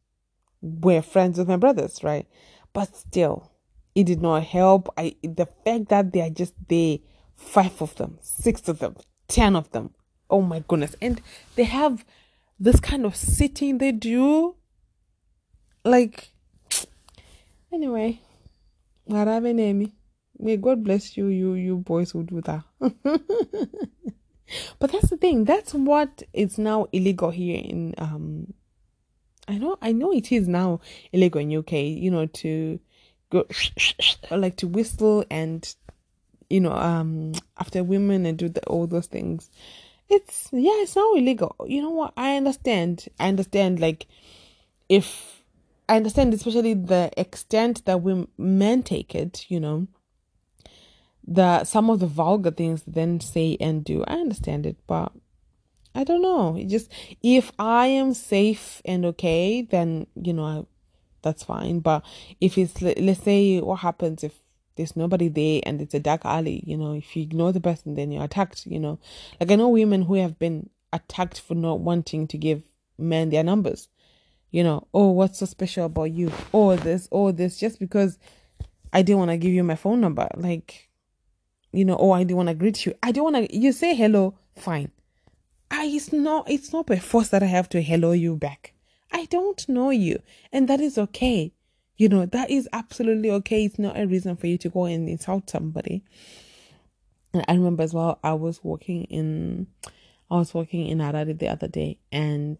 were 0.61 1.01
friends 1.01 1.37
with 1.37 1.47
my 1.47 1.57
brothers, 1.57 2.03
right? 2.03 2.27
But 2.73 2.95
still, 2.95 3.51
it 3.95 4.05
did 4.05 4.21
not 4.21 4.43
help. 4.43 4.89
I 4.97 5.15
the 5.23 5.47
fact 5.65 5.89
that 5.89 6.13
they 6.13 6.21
are 6.21 6.29
just 6.29 6.53
there, 6.67 6.99
five 7.35 7.81
of 7.81 7.95
them, 7.95 8.17
six 8.21 8.67
of 8.67 8.79
them, 8.79 8.95
ten 9.27 9.55
of 9.55 9.71
them. 9.71 9.93
Oh 10.31 10.41
my 10.41 10.63
goodness. 10.67 10.95
And 11.01 11.21
they 11.55 11.65
have 11.65 12.03
this 12.59 12.79
kind 12.79 13.05
of 13.05 13.15
sitting 13.15 13.77
they 13.77 13.91
do. 13.91 14.55
Like 15.85 16.31
anyway. 17.71 18.19
May 20.39 20.57
God 20.57 20.83
bless 20.83 21.17
you, 21.17 21.27
you 21.27 21.53
you 21.53 21.77
boys 21.77 22.11
who 22.11 22.23
do 22.23 22.41
that. 22.41 22.63
But 24.79 24.91
that's 24.91 25.09
the 25.09 25.17
thing. 25.17 25.45
That's 25.45 25.73
what 25.73 26.23
is 26.33 26.57
now 26.57 26.87
illegal 26.91 27.31
here 27.31 27.61
in 27.63 27.95
um 27.97 28.53
I 29.47 29.57
know 29.57 29.77
I 29.81 29.91
know 29.91 30.11
it 30.11 30.31
is 30.31 30.47
now 30.47 30.81
illegal 31.11 31.41
in 31.41 31.55
UK, 31.55 31.73
you 31.73 32.11
know, 32.11 32.25
to 32.25 32.79
go 33.29 33.45
like 34.31 34.57
to 34.57 34.67
whistle 34.67 35.25
and 35.29 35.73
you 36.49 36.59
know, 36.59 36.73
um 36.73 37.33
after 37.59 37.83
women 37.83 38.25
and 38.25 38.37
do 38.37 38.49
the, 38.49 38.61
all 38.65 38.87
those 38.87 39.07
things. 39.07 39.49
It's 40.11 40.49
yeah, 40.51 40.73
it's 40.83 40.97
now 40.97 41.13
illegal. 41.13 41.55
You 41.65 41.81
know 41.81 41.91
what? 41.91 42.13
I 42.17 42.35
understand. 42.35 43.07
I 43.17 43.29
understand 43.29 43.79
like 43.79 44.07
if 44.89 45.41
I 45.87 45.95
understand 45.95 46.33
especially 46.33 46.73
the 46.73 47.11
extent 47.15 47.85
that 47.85 48.01
we 48.01 48.27
men 48.37 48.83
take 48.83 49.15
it, 49.15 49.45
you 49.47 49.61
know 49.61 49.87
the 51.25 51.63
some 51.63 51.89
of 51.89 52.01
the 52.01 52.07
vulgar 52.07 52.51
things 52.51 52.83
then 52.85 53.21
say 53.21 53.55
and 53.61 53.85
do. 53.85 54.03
I 54.05 54.15
understand 54.15 54.65
it, 54.65 54.75
but 54.85 55.13
I 55.95 56.03
don't 56.03 56.21
know. 56.21 56.57
It 56.57 56.65
just 56.65 56.91
if 57.23 57.53
I 57.57 57.87
am 57.87 58.13
safe 58.13 58.81
and 58.83 59.05
okay, 59.05 59.61
then 59.61 60.07
you 60.21 60.33
know 60.33 60.43
I, 60.43 60.65
that's 61.21 61.45
fine. 61.45 61.79
But 61.79 62.03
if 62.41 62.57
it's 62.57 62.81
let's 62.81 63.23
say 63.23 63.61
what 63.61 63.79
happens 63.79 64.25
if 64.25 64.41
there's 64.75 64.95
nobody 64.95 65.27
there 65.27 65.61
and 65.65 65.81
it's 65.81 65.93
a 65.93 65.99
dark 65.99 66.25
alley, 66.25 66.63
you 66.65 66.77
know, 66.77 66.93
if 66.93 67.15
you 67.15 67.23
ignore 67.23 67.51
the 67.51 67.61
person, 67.61 67.95
then 67.95 68.11
you're 68.11 68.23
attacked. 68.23 68.65
You 68.65 68.79
know, 68.79 68.99
like 69.39 69.51
I 69.51 69.55
know 69.55 69.69
women 69.69 70.03
who 70.03 70.15
have 70.15 70.39
been 70.39 70.69
attacked 70.93 71.39
for 71.39 71.55
not 71.55 71.79
wanting 71.79 72.27
to 72.27 72.37
give 72.37 72.63
men 72.97 73.29
their 73.29 73.43
numbers. 73.43 73.89
You 74.51 74.63
know, 74.63 74.87
oh, 74.93 75.11
what's 75.11 75.39
so 75.39 75.45
special 75.45 75.85
about 75.85 76.11
you? 76.11 76.31
Oh, 76.53 76.75
this, 76.75 77.07
oh, 77.11 77.31
this, 77.31 77.57
just 77.57 77.79
because 77.79 78.19
I 78.91 79.01
didn't 79.01 79.19
want 79.19 79.31
to 79.31 79.37
give 79.37 79.53
you 79.53 79.63
my 79.63 79.75
phone 79.75 80.01
number. 80.01 80.27
Like, 80.35 80.89
you 81.71 81.85
know, 81.85 81.97
oh, 81.97 82.11
I 82.11 82.23
didn't 82.23 82.37
want 82.37 82.49
to 82.49 82.55
greet 82.55 82.85
you. 82.85 82.93
I 83.01 83.11
don't 83.11 83.31
want 83.31 83.49
to, 83.49 83.57
you 83.57 83.71
say 83.71 83.95
hello, 83.95 84.37
fine. 84.57 84.91
I, 85.69 85.85
it's 85.85 86.11
not, 86.11 86.49
it's 86.49 86.73
not 86.73 86.85
by 86.85 86.99
force 86.99 87.29
that 87.29 87.43
I 87.43 87.45
have 87.45 87.69
to 87.69 87.81
hello 87.81 88.11
you 88.11 88.35
back. 88.35 88.73
I 89.09 89.25
don't 89.25 89.67
know 89.69 89.89
you. 89.89 90.21
And 90.51 90.67
that 90.67 90.81
is 90.81 90.97
okay. 90.97 91.53
You 92.01 92.09
know, 92.09 92.25
that 92.25 92.49
is 92.49 92.67
absolutely 92.73 93.29
okay. 93.29 93.65
It's 93.65 93.77
not 93.77 93.95
a 93.95 94.07
reason 94.07 94.35
for 94.35 94.47
you 94.47 94.57
to 94.57 94.69
go 94.69 94.85
and 94.85 95.07
insult 95.07 95.51
somebody. 95.51 96.03
And 97.31 97.45
I 97.47 97.53
remember 97.53 97.83
as 97.83 97.93
well, 97.93 98.19
I 98.23 98.33
was 98.33 98.63
walking 98.63 99.03
in, 99.03 99.67
I 100.31 100.37
was 100.37 100.51
walking 100.51 100.87
in 100.87 100.97
Harare 100.97 101.37
the 101.37 101.47
other 101.47 101.67
day 101.67 101.99
and 102.11 102.59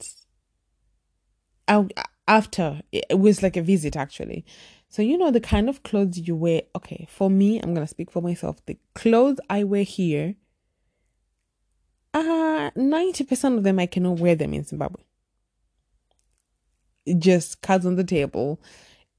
I, 1.67 1.87
after, 2.27 2.81
it 2.91 3.17
was 3.17 3.41
like 3.41 3.57
a 3.57 3.63
visit 3.63 3.95
actually. 3.95 4.45
So, 4.89 5.01
you 5.01 5.17
know, 5.17 5.31
the 5.31 5.41
kind 5.41 5.69
of 5.69 5.81
clothes 5.81 6.19
you 6.19 6.35
wear. 6.35 6.61
Okay, 6.75 7.07
for 7.09 7.27
me, 7.27 7.59
I'm 7.59 7.73
going 7.73 7.87
to 7.87 7.89
speak 7.89 8.11
for 8.11 8.21
myself. 8.21 8.63
The 8.67 8.77
clothes 8.93 9.39
I 9.49 9.63
wear 9.63 9.81
here, 9.81 10.35
uh, 12.13 12.69
90% 12.77 13.57
of 13.57 13.63
them, 13.63 13.79
I 13.79 13.87
cannot 13.87 14.19
wear 14.19 14.35
them 14.35 14.53
in 14.53 14.65
Zimbabwe. 14.65 15.01
Just 17.17 17.63
cards 17.63 17.87
on 17.87 17.95
the 17.95 18.03
table. 18.03 18.61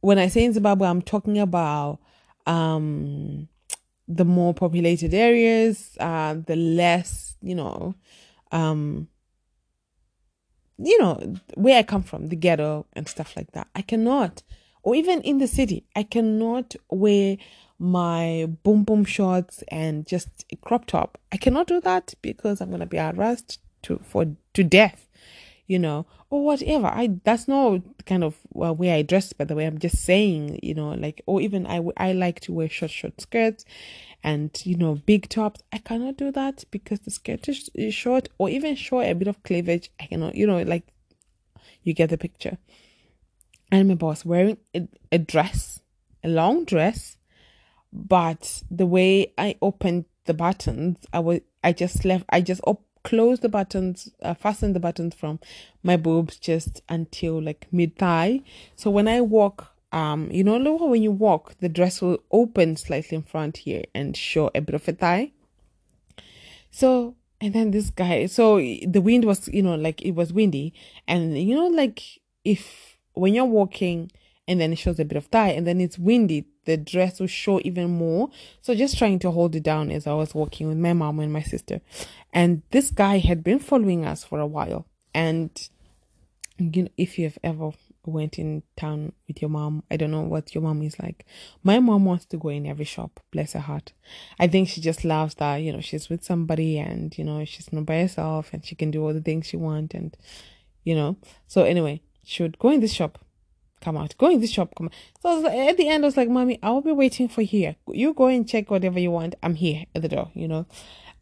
When 0.02 0.18
I 0.18 0.28
say 0.28 0.44
in 0.44 0.52
Zimbabwe, 0.52 0.86
I'm 0.86 1.02
talking 1.02 1.38
about 1.38 1.98
um 2.46 3.48
the 4.06 4.24
more 4.24 4.52
populated 4.52 5.14
areas, 5.14 5.96
uh, 5.98 6.34
the 6.34 6.56
less, 6.56 7.36
you 7.40 7.54
know, 7.54 7.94
um, 8.50 9.08
you 10.76 10.98
know, 10.98 11.36
where 11.54 11.78
I 11.78 11.82
come 11.82 12.02
from, 12.02 12.28
the 12.28 12.36
ghetto 12.36 12.84
and 12.92 13.08
stuff 13.08 13.34
like 13.36 13.52
that. 13.52 13.68
I 13.74 13.80
cannot 13.82 14.42
or 14.82 14.94
even 14.94 15.20
in 15.22 15.38
the 15.38 15.46
city, 15.46 15.84
I 15.94 16.02
cannot 16.02 16.74
wear 16.90 17.36
my 17.78 18.48
boom 18.62 18.84
boom 18.84 19.04
shorts 19.04 19.62
and 19.68 20.06
just 20.06 20.28
a 20.52 20.56
crop 20.56 20.86
top. 20.86 21.18
I 21.30 21.36
cannot 21.36 21.66
do 21.66 21.80
that 21.80 22.14
because 22.22 22.60
I'm 22.60 22.70
gonna 22.70 22.86
be 22.86 22.98
harassed 22.98 23.60
to 23.82 24.00
for 24.02 24.26
to 24.54 24.64
death, 24.64 25.08
you 25.66 25.78
know, 25.78 26.06
or 26.32 26.42
whatever. 26.42 26.86
I 26.86 27.10
that's 27.24 27.46
not 27.46 27.82
kind 28.06 28.24
of 28.24 28.34
way 28.54 28.90
I 28.90 29.02
dress. 29.02 29.34
By 29.34 29.44
the 29.44 29.54
way, 29.54 29.66
I'm 29.66 29.78
just 29.78 30.02
saying, 30.02 30.60
you 30.62 30.74
know, 30.74 30.92
like 30.94 31.20
or 31.26 31.42
even 31.42 31.66
I 31.66 31.82
I 31.98 32.12
like 32.14 32.40
to 32.40 32.54
wear 32.54 32.70
short 32.70 32.90
short 32.90 33.20
skirts 33.20 33.66
and 34.24 34.50
you 34.64 34.76
know 34.78 34.94
big 34.94 35.28
tops. 35.28 35.60
I 35.74 35.78
cannot 35.78 36.16
do 36.16 36.32
that 36.32 36.64
because 36.70 37.00
the 37.00 37.10
skirt 37.10 37.46
is, 37.50 37.70
short 37.94 38.30
or 38.38 38.48
even 38.48 38.76
show 38.76 39.02
a 39.02 39.12
bit 39.12 39.28
of 39.28 39.42
cleavage. 39.42 39.90
I 40.00 40.06
cannot, 40.06 40.34
you 40.34 40.46
know, 40.46 40.62
like 40.62 40.84
you 41.82 41.92
get 41.92 42.08
the 42.08 42.16
picture. 42.16 42.56
I 43.70 43.76
remember 43.76 44.06
I 44.06 44.08
was 44.08 44.24
wearing 44.24 44.56
a, 44.74 44.88
a 45.12 45.18
dress, 45.18 45.82
a 46.24 46.28
long 46.28 46.64
dress, 46.64 47.18
but 47.92 48.62
the 48.70 48.86
way 48.86 49.34
I 49.36 49.56
opened 49.60 50.06
the 50.24 50.32
buttons, 50.32 50.96
I 51.12 51.18
was 51.18 51.40
I 51.62 51.72
just 51.72 52.06
left 52.06 52.24
I 52.30 52.40
just 52.40 52.62
op- 52.66 52.86
closed 53.02 53.42
the 53.42 53.48
buttons, 53.48 54.10
uh, 54.22 54.34
fastened 54.34 54.74
the 54.74 54.80
buttons 54.80 55.14
from 55.14 55.40
my 55.82 55.96
boobs 55.96 56.36
just 56.36 56.82
until 56.88 57.40
like 57.42 57.66
mid 57.72 57.96
thigh. 57.96 58.40
So 58.76 58.90
when 58.90 59.08
I 59.08 59.20
walk, 59.20 59.72
um, 59.92 60.30
you 60.30 60.44
know, 60.44 60.58
when 60.76 61.02
you 61.02 61.10
walk, 61.10 61.54
the 61.60 61.68
dress 61.68 62.00
will 62.00 62.22
open 62.30 62.76
slightly 62.76 63.16
in 63.16 63.22
front 63.22 63.58
here 63.58 63.84
and 63.94 64.16
show 64.16 64.50
a 64.54 64.60
bit 64.60 64.74
of 64.74 64.88
a 64.88 64.92
thigh. 64.92 65.32
So 66.70 67.14
and 67.40 67.52
then 67.52 67.72
this 67.72 67.90
guy, 67.90 68.26
so 68.26 68.58
the 68.58 69.00
wind 69.00 69.24
was, 69.24 69.48
you 69.48 69.62
know, 69.62 69.74
like 69.74 70.00
it 70.02 70.12
was 70.12 70.32
windy, 70.32 70.72
and 71.08 71.36
you 71.36 71.56
know, 71.56 71.66
like 71.66 72.20
if 72.44 72.98
when 73.14 73.34
you're 73.34 73.44
walking 73.44 74.10
and 74.48 74.60
then 74.60 74.72
it 74.72 74.76
shows 74.76 74.98
a 74.98 75.04
bit 75.04 75.16
of 75.16 75.26
thigh 75.26 75.50
and 75.50 75.66
then 75.66 75.80
it's 75.80 75.98
windy, 75.98 76.46
the 76.64 76.76
dress 76.76 77.20
will 77.20 77.26
show 77.26 77.60
even 77.64 77.90
more. 77.90 78.30
So 78.60 78.74
just 78.74 78.98
trying 78.98 79.18
to 79.20 79.30
hold 79.30 79.54
it 79.56 79.62
down 79.62 79.90
as 79.90 80.06
I 80.06 80.12
was 80.12 80.34
walking 80.34 80.68
with 80.68 80.78
my 80.78 80.92
mom 80.92 81.20
and 81.20 81.32
my 81.32 81.42
sister. 81.42 81.80
And 82.32 82.62
this 82.70 82.90
guy 82.90 83.18
had 83.18 83.42
been 83.42 83.58
following 83.58 84.04
us 84.04 84.24
for 84.24 84.38
a 84.40 84.46
while. 84.46 84.86
And 85.14 85.50
you 86.58 86.84
know, 86.84 86.88
if 86.96 87.18
you 87.18 87.24
have 87.24 87.38
ever 87.42 87.72
went 88.04 88.38
in 88.38 88.62
town 88.76 89.12
with 89.28 89.40
your 89.40 89.48
mom, 89.48 89.82
I 89.90 89.96
don't 89.96 90.10
know 90.10 90.22
what 90.22 90.54
your 90.54 90.62
mom 90.62 90.82
is 90.82 90.98
like. 90.98 91.24
My 91.62 91.78
mom 91.78 92.04
wants 92.04 92.24
to 92.26 92.36
go 92.36 92.48
in 92.48 92.66
every 92.66 92.84
shop, 92.84 93.20
bless 93.30 93.52
her 93.52 93.60
heart. 93.60 93.92
I 94.38 94.48
think 94.48 94.68
she 94.68 94.80
just 94.80 95.04
loves 95.04 95.34
that, 95.36 95.56
you 95.56 95.72
know, 95.72 95.80
she's 95.80 96.08
with 96.08 96.24
somebody 96.24 96.78
and, 96.78 97.16
you 97.16 97.24
know, 97.24 97.44
she's 97.44 97.72
not 97.72 97.86
by 97.86 98.00
herself 98.00 98.50
and 98.52 98.64
she 98.64 98.74
can 98.74 98.90
do 98.90 99.04
all 99.04 99.14
the 99.14 99.20
things 99.20 99.46
she 99.46 99.56
wants 99.56 99.94
and, 99.94 100.16
you 100.84 100.94
know. 100.94 101.16
So 101.46 101.62
anyway, 101.62 102.02
she 102.24 102.42
would 102.42 102.58
go 102.58 102.70
in 102.70 102.80
this 102.80 102.92
shop, 102.92 103.18
come 103.82 103.96
out, 103.96 104.16
go 104.16 104.30
in 104.30 104.40
this 104.40 104.50
shop, 104.50 104.74
come. 104.76 104.90
So 105.20 105.46
at 105.46 105.76
the 105.76 105.88
end, 105.88 106.04
I 106.04 106.06
was 106.06 106.16
like, 106.16 106.28
Mommy, 106.28 106.58
I'll 106.62 106.80
be 106.80 106.92
waiting 106.92 107.28
for 107.28 107.42
here. 107.42 107.76
You 107.88 108.14
go 108.14 108.26
and 108.26 108.48
check 108.48 108.70
whatever 108.70 108.98
you 108.98 109.10
want. 109.10 109.34
I'm 109.42 109.54
here 109.54 109.84
at 109.94 110.02
the 110.02 110.08
door, 110.08 110.30
you 110.34 110.48
know. 110.48 110.66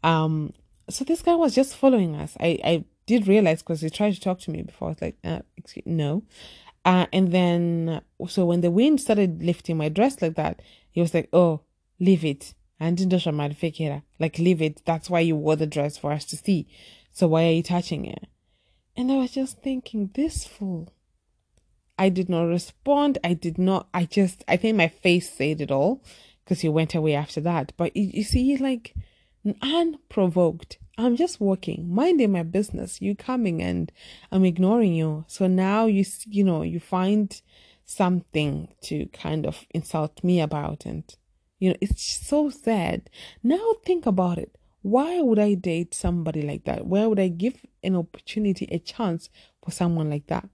Um, 0.03 0.53
so 0.89 1.03
this 1.03 1.21
guy 1.21 1.35
was 1.35 1.53
just 1.53 1.75
following 1.75 2.15
us. 2.15 2.37
I, 2.39 2.59
I 2.63 2.85
did 3.05 3.27
realize 3.27 3.61
because 3.61 3.81
he 3.81 3.89
tried 3.89 4.13
to 4.13 4.21
talk 4.21 4.39
to 4.41 4.51
me 4.51 4.61
before. 4.61 4.89
I 4.89 4.91
was 4.91 5.01
like, 5.01 5.17
uh, 5.23 5.39
excuse, 5.57 5.85
no. 5.85 6.23
Uh, 6.85 7.05
and 7.13 7.31
then, 7.31 8.01
so 8.27 8.45
when 8.45 8.61
the 8.61 8.71
wind 8.71 9.01
started 9.01 9.43
lifting 9.43 9.77
my 9.77 9.89
dress 9.89 10.21
like 10.21 10.35
that, 10.35 10.61
he 10.89 11.01
was 11.01 11.13
like, 11.13 11.29
oh, 11.33 11.61
leave 11.99 12.25
it. 12.25 12.53
And 12.79 12.99
like, 14.19 14.39
leave 14.39 14.61
it. 14.61 14.81
That's 14.85 15.09
why 15.09 15.19
you 15.19 15.35
wore 15.35 15.55
the 15.55 15.67
dress 15.67 15.97
for 15.97 16.11
us 16.11 16.25
to 16.25 16.37
see. 16.37 16.67
So 17.11 17.27
why 17.27 17.45
are 17.45 17.51
you 17.51 17.61
touching 17.61 18.05
it? 18.05 18.27
And 18.97 19.11
I 19.11 19.17
was 19.17 19.31
just 19.31 19.61
thinking, 19.61 20.09
this 20.15 20.45
fool. 20.45 20.91
I 22.01 22.09
did 22.09 22.29
not 22.29 22.45
respond. 22.45 23.19
I 23.23 23.35
did 23.35 23.59
not, 23.59 23.87
I 23.93 24.05
just, 24.05 24.43
I 24.47 24.57
think 24.57 24.75
my 24.75 24.87
face 24.87 25.31
said 25.31 25.61
it 25.61 25.69
all 25.69 26.03
because 26.43 26.61
he 26.61 26.67
went 26.67 26.95
away 26.95 27.13
after 27.13 27.39
that. 27.41 27.73
But 27.77 27.95
you, 27.95 28.09
you 28.11 28.23
see, 28.23 28.57
like, 28.57 28.95
unprovoked. 29.61 30.79
I'm 30.97 31.15
just 31.15 31.39
walking, 31.39 31.93
minding 31.93 32.31
my 32.31 32.41
business. 32.41 33.01
You 33.01 33.15
coming 33.15 33.61
and 33.61 33.91
I'm 34.31 34.45
ignoring 34.45 34.95
you. 34.95 35.25
So 35.27 35.45
now 35.45 35.85
you, 35.85 36.03
you 36.27 36.43
know, 36.43 36.63
you 36.63 36.79
find 36.79 37.39
something 37.85 38.73
to 38.85 39.05
kind 39.13 39.45
of 39.45 39.67
insult 39.69 40.23
me 40.23 40.41
about. 40.41 40.87
And, 40.87 41.03
you 41.59 41.69
know, 41.69 41.75
it's 41.81 42.27
so 42.27 42.49
sad. 42.49 43.11
Now 43.43 43.75
think 43.85 44.07
about 44.07 44.39
it. 44.39 44.57
Why 44.81 45.21
would 45.21 45.37
I 45.37 45.53
date 45.53 45.93
somebody 45.93 46.41
like 46.41 46.63
that? 46.63 46.87
Why 46.87 47.05
would 47.05 47.19
I 47.19 47.27
give 47.27 47.63
an 47.83 47.95
opportunity, 47.95 48.67
a 48.71 48.79
chance 48.79 49.29
for 49.63 49.69
someone 49.69 50.09
like 50.09 50.25
that? 50.27 50.49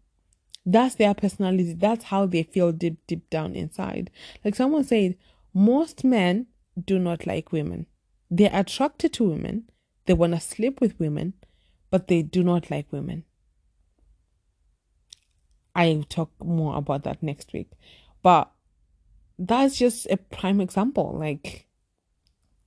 That's 0.69 0.95
their 0.95 1.13
personality. 1.13 1.71
That's 1.71 2.03
how 2.03 2.25
they 2.25 2.43
feel 2.43 2.73
deep, 2.73 2.97
deep 3.07 3.29
down 3.29 3.55
inside. 3.55 4.11
Like 4.43 4.53
someone 4.53 4.83
said, 4.83 5.15
most 5.53 6.03
men 6.03 6.47
do 6.83 6.99
not 6.99 7.25
like 7.25 7.53
women. 7.53 7.85
They're 8.29 8.51
attracted 8.51 9.13
to 9.13 9.23
women, 9.23 9.69
they 10.07 10.13
want 10.13 10.33
to 10.33 10.41
sleep 10.41 10.81
with 10.81 10.99
women, 10.99 11.35
but 11.89 12.09
they 12.09 12.21
do 12.21 12.43
not 12.43 12.69
like 12.69 12.91
women. 12.91 13.23
I'll 15.73 16.03
talk 16.03 16.31
more 16.43 16.75
about 16.75 17.03
that 17.03 17.23
next 17.23 17.53
week. 17.53 17.71
But 18.21 18.51
that's 19.39 19.77
just 19.77 20.05
a 20.07 20.17
prime 20.17 20.59
example. 20.59 21.15
Like, 21.17 21.67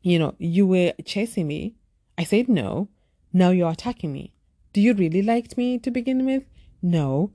you 0.00 0.18
know, 0.18 0.36
you 0.38 0.66
were 0.66 0.94
chasing 1.04 1.48
me. 1.48 1.74
I 2.16 2.24
said 2.24 2.48
no. 2.48 2.88
Now 3.30 3.50
you're 3.50 3.70
attacking 3.70 4.12
me. 4.12 4.32
Do 4.72 4.80
you 4.80 4.94
really 4.94 5.20
like 5.20 5.58
me 5.58 5.78
to 5.80 5.90
begin 5.90 6.24
with? 6.24 6.44
No. 6.80 7.32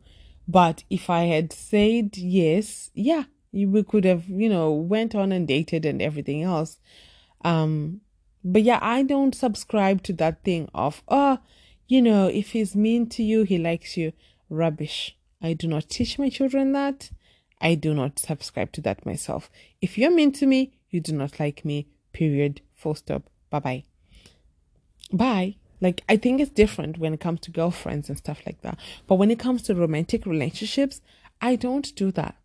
But 0.47 0.83
if 0.89 1.09
I 1.09 1.23
had 1.23 1.51
said 1.51 2.17
yes, 2.17 2.91
yeah, 2.93 3.23
we 3.51 3.83
could 3.83 4.05
have, 4.05 4.27
you 4.27 4.49
know, 4.49 4.71
went 4.71 5.15
on 5.15 5.31
and 5.31 5.47
dated 5.47 5.85
and 5.85 6.01
everything 6.01 6.43
else. 6.43 6.77
Um, 7.43 8.01
but 8.43 8.61
yeah, 8.63 8.79
I 8.81 9.03
don't 9.03 9.33
subscribe 9.33 10.03
to 10.03 10.13
that 10.13 10.43
thing 10.43 10.69
of, 10.73 11.03
oh, 11.07 11.39
you 11.87 12.01
know, 12.01 12.27
if 12.27 12.51
he's 12.51 12.75
mean 12.75 13.07
to 13.09 13.23
you, 13.23 13.43
he 13.43 13.57
likes 13.57 13.97
you. 13.97 14.13
Rubbish. 14.49 15.17
I 15.41 15.53
do 15.53 15.67
not 15.67 15.89
teach 15.89 16.19
my 16.19 16.29
children 16.29 16.73
that. 16.73 17.11
I 17.61 17.75
do 17.75 17.93
not 17.93 18.19
subscribe 18.19 18.71
to 18.73 18.81
that 18.81 19.05
myself. 19.05 19.49
If 19.81 19.97
you're 19.97 20.11
mean 20.11 20.31
to 20.33 20.45
me, 20.45 20.73
you 20.89 20.99
do 20.99 21.13
not 21.13 21.39
like 21.39 21.65
me. 21.65 21.87
Period. 22.13 22.61
Full 22.73 22.95
stop. 22.95 23.23
Bye 23.49 23.59
bye 23.59 23.83
bye. 25.11 25.55
Like, 25.85 26.03
I 26.09 26.17
think 26.17 26.41
it's 26.41 26.49
different 26.49 26.97
when 26.97 27.13
it 27.13 27.19
comes 27.19 27.41
to 27.41 27.51
girlfriends 27.51 28.09
and 28.09 28.17
stuff 28.17 28.39
like 28.43 28.59
that. 28.63 28.79
But 29.05 29.17
when 29.17 29.29
it 29.29 29.37
comes 29.37 29.61
to 29.63 29.75
romantic 29.75 30.25
relationships, 30.25 30.99
I 31.39 31.55
don't 31.55 31.95
do 31.95 32.09
that. 32.13 32.35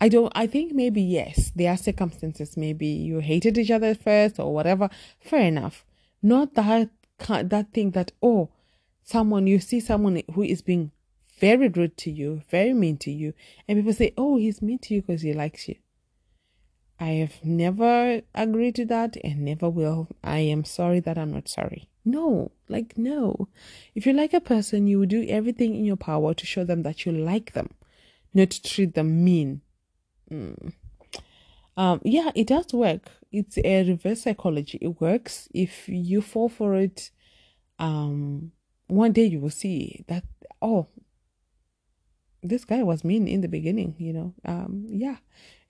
I 0.00 0.08
don't, 0.08 0.32
I 0.34 0.48
think 0.48 0.72
maybe 0.72 1.00
yes, 1.00 1.52
there 1.54 1.70
are 1.70 1.76
circumstances. 1.76 2.56
Maybe 2.56 2.88
you 2.88 3.20
hated 3.20 3.58
each 3.58 3.70
other 3.70 3.94
first 3.94 4.40
or 4.40 4.52
whatever. 4.52 4.90
Fair 5.20 5.42
enough. 5.42 5.84
Not 6.20 6.54
that, 6.54 6.90
that 7.28 7.72
thing 7.72 7.92
that, 7.92 8.10
oh, 8.20 8.48
someone, 9.04 9.46
you 9.46 9.60
see 9.60 9.78
someone 9.78 10.20
who 10.34 10.42
is 10.42 10.60
being 10.60 10.90
very 11.38 11.68
rude 11.68 11.96
to 11.98 12.10
you, 12.10 12.42
very 12.50 12.74
mean 12.74 12.96
to 12.96 13.12
you, 13.12 13.34
and 13.68 13.78
people 13.78 13.92
say, 13.92 14.14
oh, 14.16 14.36
he's 14.36 14.60
mean 14.60 14.80
to 14.80 14.94
you 14.94 15.02
because 15.02 15.22
he 15.22 15.32
likes 15.32 15.68
you. 15.68 15.76
I 16.98 17.10
have 17.22 17.44
never 17.44 18.22
agreed 18.34 18.74
to 18.74 18.84
that 18.86 19.16
and 19.22 19.42
never 19.42 19.70
will. 19.70 20.08
I 20.24 20.38
am 20.38 20.64
sorry 20.64 20.98
that 20.98 21.16
I'm 21.16 21.32
not 21.32 21.46
sorry. 21.46 21.88
No, 22.10 22.52
like, 22.68 22.96
no. 22.96 23.48
If 23.94 24.06
you 24.06 24.12
like 24.12 24.32
a 24.32 24.40
person, 24.40 24.86
you 24.86 24.98
will 24.98 25.06
do 25.06 25.26
everything 25.28 25.74
in 25.74 25.84
your 25.84 25.96
power 25.96 26.34
to 26.34 26.46
show 26.46 26.64
them 26.64 26.82
that 26.82 27.04
you 27.04 27.12
like 27.12 27.52
them, 27.52 27.70
not 28.32 28.50
to 28.50 28.62
treat 28.62 28.94
them 28.94 29.24
mean 29.24 29.62
Mm. 30.30 30.72
Um, 31.76 32.00
yeah, 32.04 32.30
it 32.34 32.48
does 32.48 32.72
work. 32.72 33.10
It's 33.30 33.58
a 33.64 33.84
reverse 33.84 34.22
psychology. 34.22 34.78
It 34.80 35.00
works. 35.00 35.48
If 35.54 35.88
you 35.88 36.20
fall 36.20 36.48
for 36.48 36.74
it, 36.74 37.10
um, 37.78 38.52
one 38.88 39.12
day 39.12 39.24
you 39.24 39.40
will 39.40 39.50
see 39.50 40.04
that, 40.08 40.24
oh, 40.60 40.88
this 42.42 42.64
guy 42.64 42.82
was 42.82 43.04
mean 43.04 43.28
in 43.28 43.40
the 43.40 43.48
beginning, 43.48 43.94
you 43.98 44.12
know. 44.12 44.34
Um, 44.44 44.86
yeah, 44.88 45.16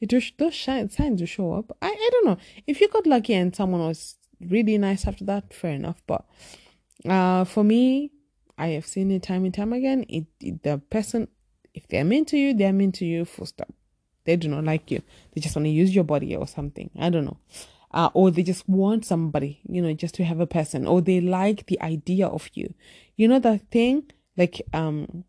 it 0.01 0.09
just 0.09 0.39
those 0.39 0.55
shine, 0.55 0.91
signs 0.91 1.21
will 1.21 1.27
show 1.27 1.53
up. 1.53 1.77
I, 1.83 1.89
I 1.89 2.11
don't 2.13 2.27
know 2.27 2.39
if 2.67 2.81
you 2.81 2.89
got 2.89 3.07
lucky 3.07 3.35
and 3.35 3.55
someone 3.55 3.81
was 3.81 4.17
really 4.41 4.79
nice 4.79 5.07
after 5.07 5.25
that. 5.25 5.53
Fair 5.53 5.73
enough, 5.73 6.03
but 6.07 6.25
uh, 7.09 7.45
for 7.45 7.65
me, 7.65 8.13
I 8.57 8.69
have 8.69 8.87
seen 8.87 9.11
it 9.11 9.23
time 9.23 9.45
and 9.45 9.55
time 9.55 9.73
again. 9.73 10.05
It, 10.09 10.27
it 10.41 10.63
the 10.63 10.79
person, 10.79 11.29
if 11.75 11.87
they're 11.89 12.05
mean 12.05 12.25
to 12.27 12.37
you, 12.37 12.55
they're 12.55 12.73
mean 12.73 12.93
to 12.93 13.05
you. 13.05 13.25
Full 13.25 13.47
stop. 13.47 13.73
They 14.25 14.37
do 14.37 14.49
not 14.49 14.65
like 14.65 14.91
you. 14.91 15.01
They 15.33 15.41
just 15.41 15.57
want 15.57 15.67
to 15.67 15.71
use 15.71 15.95
your 15.95 16.05
body 16.05 16.37
or 16.37 16.47
something. 16.47 16.91
I 16.99 17.09
don't 17.09 17.25
know. 17.25 17.39
Uh, 17.91 18.11
or 18.13 18.31
they 18.31 18.43
just 18.43 18.69
want 18.69 19.07
somebody, 19.07 19.61
you 19.67 19.81
know, 19.81 19.95
just 19.95 20.15
to 20.17 20.25
have 20.25 20.41
a 20.41 20.47
person, 20.47 20.87
or 20.87 21.01
they 21.01 21.23
like 21.23 21.67
the 21.67 21.81
idea 21.81 22.27
of 22.27 22.51
you. 22.53 22.75
You 23.17 23.29
know 23.29 23.39
that 23.39 23.71
thing, 23.71 24.11
like 24.37 24.61
um, 24.75 25.25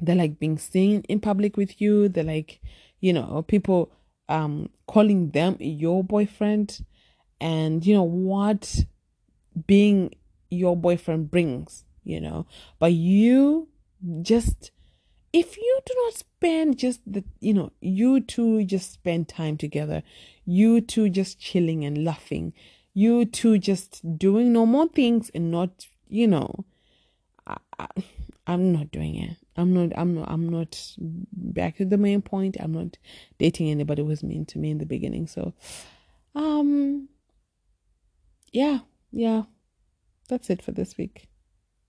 they 0.00 0.14
like 0.14 0.38
being 0.38 0.56
seen 0.56 1.02
in 1.08 1.20
public 1.20 1.58
with 1.58 1.80
you. 1.82 2.08
They 2.08 2.22
like, 2.22 2.60
you 3.00 3.12
know, 3.12 3.44
people 3.46 3.92
um 4.30 4.70
calling 4.86 5.30
them 5.30 5.56
your 5.60 6.02
boyfriend, 6.02 6.84
and 7.40 7.84
you 7.86 7.94
know 7.94 8.02
what 8.02 8.84
being 9.66 10.14
your 10.50 10.76
boyfriend 10.76 11.30
brings, 11.30 11.84
you 12.04 12.20
know. 12.20 12.46
But 12.78 12.92
you 12.92 13.68
just 14.22 14.70
if 15.32 15.56
you 15.56 15.80
do 15.84 15.94
not 16.04 16.14
spend 16.14 16.78
just 16.78 17.00
the 17.06 17.24
you 17.40 17.52
know 17.52 17.72
you 17.80 18.20
two 18.20 18.64
just 18.64 18.92
spend 18.92 19.28
time 19.28 19.56
together 19.56 20.02
you 20.44 20.80
two 20.80 21.10
just 21.10 21.38
chilling 21.38 21.84
and 21.84 22.04
laughing 22.04 22.52
you 22.94 23.24
two 23.24 23.58
just 23.58 24.18
doing 24.18 24.52
normal 24.52 24.86
things 24.86 25.30
and 25.34 25.50
not 25.50 25.86
you 26.08 26.26
know 26.26 26.64
I, 27.46 27.86
i'm 28.46 28.72
not 28.72 28.90
doing 28.90 29.16
it. 29.16 29.36
I'm 29.56 29.74
not 29.74 29.96
i'm 29.96 30.14
not 30.14 30.30
i'm 30.30 30.48
not 30.48 30.96
back 31.32 31.76
to 31.76 31.84
the 31.84 31.98
main 31.98 32.22
point. 32.22 32.56
I'm 32.58 32.72
not 32.72 32.96
dating 33.38 33.70
anybody 33.70 34.02
who 34.02 34.08
was 34.08 34.22
mean 34.22 34.46
to 34.46 34.58
me 34.58 34.70
in 34.70 34.78
the 34.78 34.86
beginning. 34.86 35.26
So 35.26 35.54
um 36.34 37.08
yeah 38.52 38.80
yeah 39.12 39.42
that's 40.28 40.50
it 40.50 40.62
for 40.62 40.72
this 40.72 40.96
week 40.96 41.28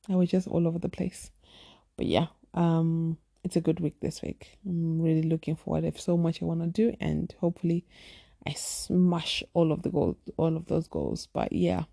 i 0.09 0.15
was 0.15 0.29
just 0.29 0.47
all 0.47 0.67
over 0.67 0.79
the 0.79 0.89
place 0.89 1.31
but 1.97 2.05
yeah 2.05 2.27
um 2.53 3.17
it's 3.43 3.55
a 3.55 3.61
good 3.61 3.79
week 3.79 3.95
this 4.01 4.21
week. 4.21 4.57
I'm 4.65 5.01
really 5.01 5.23
looking 5.23 5.55
forward. 5.55 5.83
There's 5.83 6.03
so 6.03 6.17
much 6.17 6.41
I 6.41 6.45
want 6.45 6.61
to 6.61 6.67
do, 6.67 6.95
and 6.99 7.33
hopefully, 7.39 7.85
I 8.45 8.53
smash 8.53 9.43
all 9.53 9.71
of 9.71 9.81
the 9.81 9.89
goals, 9.89 10.17
all 10.37 10.55
of 10.55 10.65
those 10.67 10.87
goals. 10.87 11.27
But 11.31 11.51
yeah, 11.53 11.83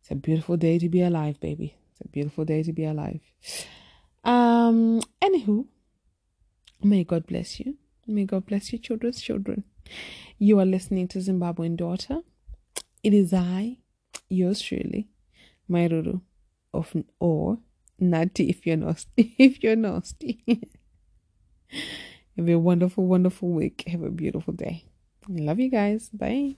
it's 0.00 0.10
a 0.10 0.14
beautiful 0.14 0.56
day 0.56 0.78
to 0.78 0.88
be 0.88 1.02
alive, 1.02 1.40
baby. 1.40 1.76
It's 1.92 2.00
a 2.00 2.08
beautiful 2.08 2.44
day 2.44 2.62
to 2.62 2.72
be 2.72 2.84
alive. 2.84 3.20
Um. 4.24 5.00
Anywho, 5.22 5.66
may 6.82 7.04
God 7.04 7.26
bless 7.26 7.60
you. 7.60 7.76
May 8.06 8.24
God 8.24 8.46
bless 8.46 8.72
your 8.72 8.80
children's 8.80 9.20
children. 9.20 9.64
You 10.38 10.58
are 10.58 10.66
listening 10.66 11.06
to 11.08 11.18
Zimbabwean 11.18 11.76
Daughter. 11.76 12.20
It 13.04 13.14
is 13.14 13.32
I, 13.32 13.78
yours 14.32 14.60
truly, 14.60 15.08
Mairuru 15.70 16.20
of 16.74 16.94
or 17.20 17.58
Natty 17.98 18.48
if 18.50 18.66
you're 18.66 18.76
nasty. 18.76 19.34
If 19.38 19.62
you're 19.62 19.76
nasty. 19.76 20.42
Have 22.36 22.48
a 22.48 22.56
wonderful, 22.56 23.06
wonderful 23.06 23.50
week. 23.50 23.84
Have 23.86 24.02
a 24.02 24.10
beautiful 24.10 24.54
day. 24.54 24.84
Love 25.28 25.60
you 25.60 25.70
guys. 25.70 26.08
Bye. 26.10 26.56